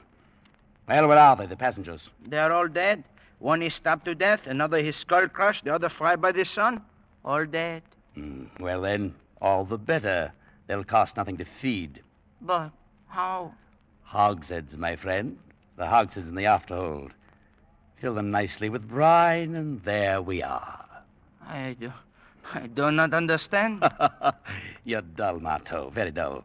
Well, 0.88 1.08
where 1.08 1.18
are 1.18 1.36
they, 1.36 1.46
the 1.46 1.56
passengers? 1.56 2.10
They're 2.26 2.52
all 2.52 2.68
dead. 2.68 3.04
One 3.38 3.62
is 3.62 3.74
stabbed 3.74 4.04
to 4.04 4.14
death, 4.14 4.46
another 4.46 4.82
his 4.82 4.96
skull 4.96 5.28
crushed, 5.28 5.64
the 5.64 5.74
other 5.74 5.88
fried 5.88 6.20
by 6.20 6.32
the 6.32 6.44
sun. 6.44 6.82
All 7.24 7.44
dead. 7.46 7.82
Hmm, 8.14 8.44
well, 8.60 8.82
then, 8.82 9.14
all 9.40 9.64
the 9.64 9.78
better. 9.78 10.32
They'll 10.66 10.84
cost 10.84 11.16
nothing 11.16 11.36
to 11.38 11.44
feed. 11.60 12.00
But 12.40 12.70
how? 13.08 13.52
Hogsheads, 14.02 14.76
my 14.76 14.96
friend. 14.96 15.38
The 15.76 15.86
hogsheads 15.86 16.28
in 16.28 16.34
the 16.34 16.44
afterhold. 16.44 17.10
Fill 18.00 18.14
them 18.14 18.30
nicely 18.30 18.68
with 18.68 18.88
brine, 18.88 19.54
and 19.54 19.82
there 19.82 20.20
we 20.22 20.42
are. 20.42 20.84
I 21.46 21.76
do. 21.78 21.92
I 22.52 22.66
do 22.66 22.90
not 22.90 23.14
understand. 23.14 23.84
You're 24.84 25.02
dull, 25.02 25.40
Marteau. 25.40 25.90
Very 25.90 26.10
dull. 26.10 26.44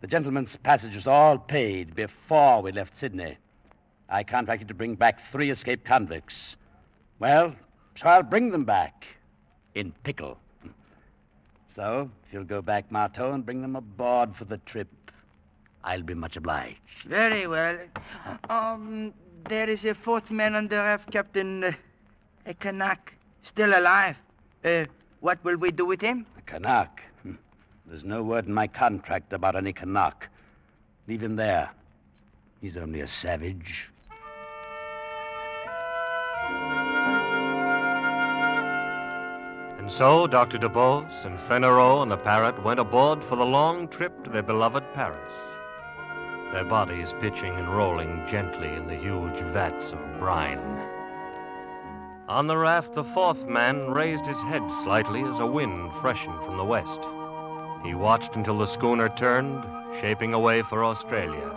The 0.00 0.06
gentleman's 0.06 0.56
passage 0.56 0.94
was 0.94 1.06
all 1.06 1.38
paid 1.38 1.94
before 1.94 2.62
we 2.62 2.72
left 2.72 2.98
Sydney. 2.98 3.38
I 4.08 4.22
contracted 4.22 4.68
to 4.68 4.74
bring 4.74 4.94
back 4.94 5.18
three 5.32 5.50
escaped 5.50 5.84
convicts. 5.84 6.56
Well, 7.18 7.54
so 7.96 8.06
I'll 8.06 8.22
bring 8.22 8.50
them 8.50 8.64
back 8.64 9.06
in 9.74 9.92
pickle. 10.04 10.38
So, 11.74 12.10
if 12.26 12.32
you'll 12.32 12.44
go 12.44 12.62
back, 12.62 12.90
Marteau, 12.90 13.32
and 13.32 13.44
bring 13.44 13.62
them 13.62 13.76
aboard 13.76 14.34
for 14.36 14.44
the 14.44 14.58
trip, 14.58 14.88
I'll 15.84 16.02
be 16.02 16.14
much 16.14 16.36
obliged. 16.36 16.78
Very 17.06 17.46
well. 17.46 17.78
Um, 18.48 19.12
there 19.48 19.68
is 19.68 19.84
a 19.84 19.94
fourth 19.94 20.30
man 20.30 20.54
on 20.54 20.68
the 20.68 20.76
raft, 20.76 21.10
Captain. 21.12 21.64
Uh, 21.64 21.72
a 22.46 22.54
Kanak. 22.54 22.98
Still 23.42 23.78
alive. 23.78 24.16
Uh, 24.64 24.86
what 25.26 25.42
will 25.42 25.56
we 25.56 25.72
do 25.72 25.84
with 25.84 26.00
him? 26.00 26.24
A 26.38 26.42
Kanak. 26.42 27.00
Hmm. 27.24 27.32
There's 27.84 28.04
no 28.04 28.22
word 28.22 28.46
in 28.46 28.54
my 28.54 28.68
contract 28.68 29.32
about 29.32 29.56
any 29.56 29.72
Kanak. 29.72 30.28
Leave 31.08 31.20
him 31.20 31.34
there. 31.34 31.68
He's 32.60 32.76
only 32.76 33.00
a 33.00 33.08
savage. 33.08 33.88
And 39.80 39.90
so 39.90 40.28
Dr. 40.28 40.58
DuBose 40.58 41.24
and 41.24 41.40
Fennereau 41.48 42.02
and 42.02 42.10
the 42.12 42.18
parrot 42.18 42.62
went 42.62 42.78
aboard 42.78 43.24
for 43.24 43.34
the 43.34 43.44
long 43.44 43.88
trip 43.88 44.22
to 44.22 44.30
their 44.30 44.44
beloved 44.44 44.84
Paris. 44.94 45.34
Their 46.52 46.66
bodies 46.66 47.12
pitching 47.20 47.52
and 47.52 47.76
rolling 47.76 48.24
gently 48.30 48.68
in 48.68 48.86
the 48.86 48.94
huge 48.94 49.40
vats 49.52 49.86
of 49.86 49.98
brine. 50.20 50.95
On 52.28 52.48
the 52.48 52.56
raft, 52.56 52.92
the 52.94 53.04
fourth 53.04 53.46
man 53.46 53.92
raised 53.92 54.26
his 54.26 54.40
head 54.42 54.68
slightly 54.82 55.22
as 55.22 55.38
a 55.38 55.46
wind 55.46 55.92
freshened 56.00 56.44
from 56.44 56.56
the 56.56 56.64
west. 56.64 56.98
He 57.84 57.94
watched 57.94 58.34
until 58.34 58.58
the 58.58 58.66
schooner 58.66 59.08
turned, 59.10 59.64
shaping 60.00 60.34
away 60.34 60.62
for 60.62 60.82
Australia. 60.82 61.56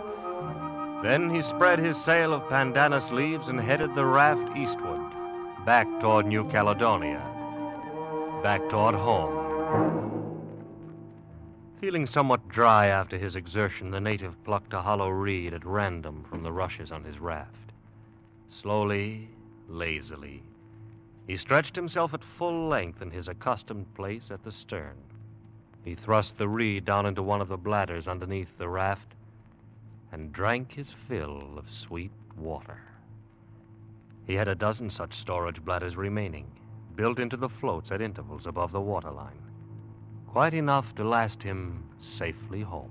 Then 1.02 1.28
he 1.28 1.42
spread 1.42 1.80
his 1.80 2.00
sail 2.04 2.32
of 2.32 2.48
pandanus 2.48 3.10
leaves 3.10 3.48
and 3.48 3.58
headed 3.58 3.96
the 3.96 4.06
raft 4.06 4.56
eastward, 4.56 5.10
back 5.66 5.88
toward 6.00 6.26
New 6.26 6.48
Caledonia, 6.50 7.20
back 8.40 8.60
toward 8.68 8.94
home. 8.94 9.40
Feeling 11.80 12.06
somewhat 12.06 12.48
dry 12.48 12.86
after 12.86 13.18
his 13.18 13.34
exertion, 13.34 13.90
the 13.90 14.00
native 14.00 14.36
plucked 14.44 14.72
a 14.72 14.82
hollow 14.82 15.08
reed 15.08 15.52
at 15.52 15.64
random 15.64 16.24
from 16.30 16.44
the 16.44 16.52
rushes 16.52 16.92
on 16.92 17.02
his 17.02 17.18
raft. 17.18 17.72
Slowly, 18.50 19.30
lazily, 19.66 20.44
he 21.30 21.36
stretched 21.36 21.76
himself 21.76 22.12
at 22.12 22.24
full 22.24 22.66
length 22.66 23.00
in 23.00 23.08
his 23.08 23.28
accustomed 23.28 23.86
place 23.94 24.32
at 24.32 24.42
the 24.42 24.50
stern. 24.50 24.96
He 25.84 25.94
thrust 25.94 26.36
the 26.36 26.48
reed 26.48 26.84
down 26.84 27.06
into 27.06 27.22
one 27.22 27.40
of 27.40 27.46
the 27.46 27.56
bladders 27.56 28.08
underneath 28.08 28.48
the 28.58 28.68
raft 28.68 29.14
and 30.10 30.32
drank 30.32 30.72
his 30.72 30.92
fill 31.06 31.56
of 31.56 31.72
sweet 31.72 32.10
water. 32.36 32.80
He 34.26 34.34
had 34.34 34.48
a 34.48 34.56
dozen 34.56 34.90
such 34.90 35.14
storage 35.14 35.64
bladders 35.64 35.96
remaining, 35.96 36.50
built 36.96 37.20
into 37.20 37.36
the 37.36 37.48
floats 37.48 37.92
at 37.92 38.00
intervals 38.00 38.46
above 38.46 38.72
the 38.72 38.80
waterline. 38.80 39.44
Quite 40.26 40.54
enough 40.54 40.92
to 40.96 41.04
last 41.04 41.44
him 41.44 41.84
safely 42.00 42.62
home. 42.62 42.90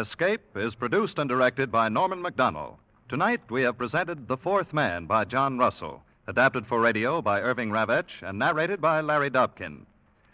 Escape 0.00 0.56
is 0.56 0.74
produced 0.74 1.18
and 1.18 1.28
directed 1.28 1.70
by 1.70 1.90
Norman 1.90 2.22
Macdonnell. 2.22 2.78
Tonight 3.10 3.42
we 3.50 3.60
have 3.62 3.76
presented 3.76 4.26
The 4.26 4.36
Fourth 4.38 4.72
Man 4.72 5.04
by 5.04 5.26
John 5.26 5.58
Russell, 5.58 6.02
adapted 6.26 6.66
for 6.66 6.80
radio 6.80 7.20
by 7.20 7.42
Irving 7.42 7.70
Ravetch 7.70 8.22
and 8.22 8.38
narrated 8.38 8.80
by 8.80 9.02
Larry 9.02 9.30
Dobkin. 9.30 9.84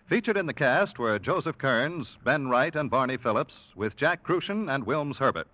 Featured 0.08 0.36
in 0.36 0.46
the 0.46 0.54
cast 0.54 1.00
were 1.00 1.18
Joseph 1.18 1.58
Kearns, 1.58 2.16
Ben 2.22 2.48
Wright, 2.48 2.76
and 2.76 2.88
Barney 2.88 3.16
Phillips, 3.16 3.56
with 3.74 3.96
Jack 3.96 4.22
Kruschen 4.22 4.72
and 4.72 4.86
Wilms 4.86 5.18
Herbert. 5.18 5.48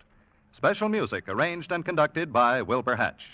Special 0.54 0.90
music 0.90 1.26
arranged 1.26 1.72
and 1.72 1.82
conducted 1.82 2.34
by 2.34 2.60
Wilbur 2.60 2.96
Hatch. 2.96 3.24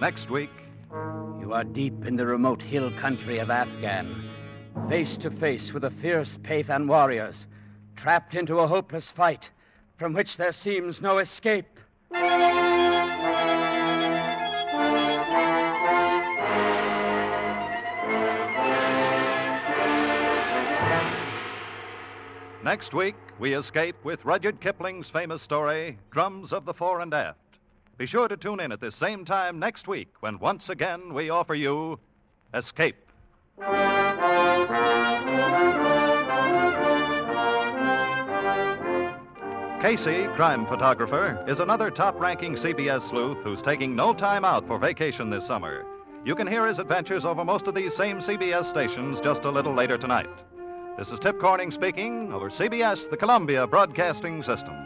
Next 0.00 0.30
week, 0.30 0.50
You 1.40 1.52
are 1.52 1.64
deep 1.64 2.06
in 2.06 2.16
the 2.16 2.26
remote 2.26 2.62
hill 2.62 2.90
country 2.98 3.38
of 3.38 3.50
Afghan, 3.50 4.35
face 4.88 5.16
to 5.16 5.30
face 5.32 5.72
with 5.72 5.82
the 5.82 5.90
fierce 5.90 6.38
Pathan 6.44 6.86
warriors, 6.86 7.46
trapped 7.96 8.34
into 8.34 8.60
a 8.60 8.68
hopeless 8.68 9.10
fight 9.10 9.48
from 9.98 10.12
which 10.12 10.36
there 10.36 10.52
seems 10.52 11.00
no 11.00 11.18
escape. 11.18 11.66
Next 22.62 22.94
week, 22.94 23.16
we 23.40 23.54
escape 23.54 23.96
with 24.04 24.24
Rudyard 24.24 24.60
Kipling's 24.60 25.10
famous 25.10 25.42
story, 25.42 25.98
Drums 26.12 26.52
of 26.52 26.64
the 26.64 26.74
Fore 26.74 27.00
and 27.00 27.12
Aft. 27.12 27.38
Be 27.98 28.06
sure 28.06 28.28
to 28.28 28.36
tune 28.36 28.60
in 28.60 28.70
at 28.70 28.80
this 28.80 28.94
same 28.94 29.24
time 29.24 29.58
next 29.58 29.88
week 29.88 30.08
when 30.20 30.38
once 30.38 30.68
again 30.68 31.12
we 31.12 31.30
offer 31.30 31.54
you 31.54 31.98
Escape. 32.54 33.05
Casey, 39.80 40.26
crime 40.34 40.66
photographer, 40.66 41.42
is 41.48 41.60
another 41.60 41.90
top 41.90 42.20
ranking 42.20 42.54
CBS 42.56 43.08
sleuth 43.08 43.38
who's 43.42 43.62
taking 43.62 43.96
no 43.96 44.12
time 44.12 44.44
out 44.44 44.66
for 44.66 44.78
vacation 44.78 45.30
this 45.30 45.46
summer. 45.46 45.86
You 46.22 46.34
can 46.34 46.46
hear 46.46 46.66
his 46.66 46.78
adventures 46.78 47.24
over 47.24 47.46
most 47.46 47.66
of 47.66 47.74
these 47.74 47.96
same 47.96 48.20
CBS 48.20 48.68
stations 48.68 49.20
just 49.20 49.44
a 49.44 49.50
little 49.50 49.72
later 49.72 49.96
tonight. 49.96 50.28
This 50.98 51.08
is 51.08 51.18
Tip 51.20 51.40
Corning 51.40 51.70
speaking 51.70 52.34
over 52.34 52.50
CBS, 52.50 53.08
the 53.08 53.16
Columbia 53.16 53.66
Broadcasting 53.66 54.42
System. 54.42 54.85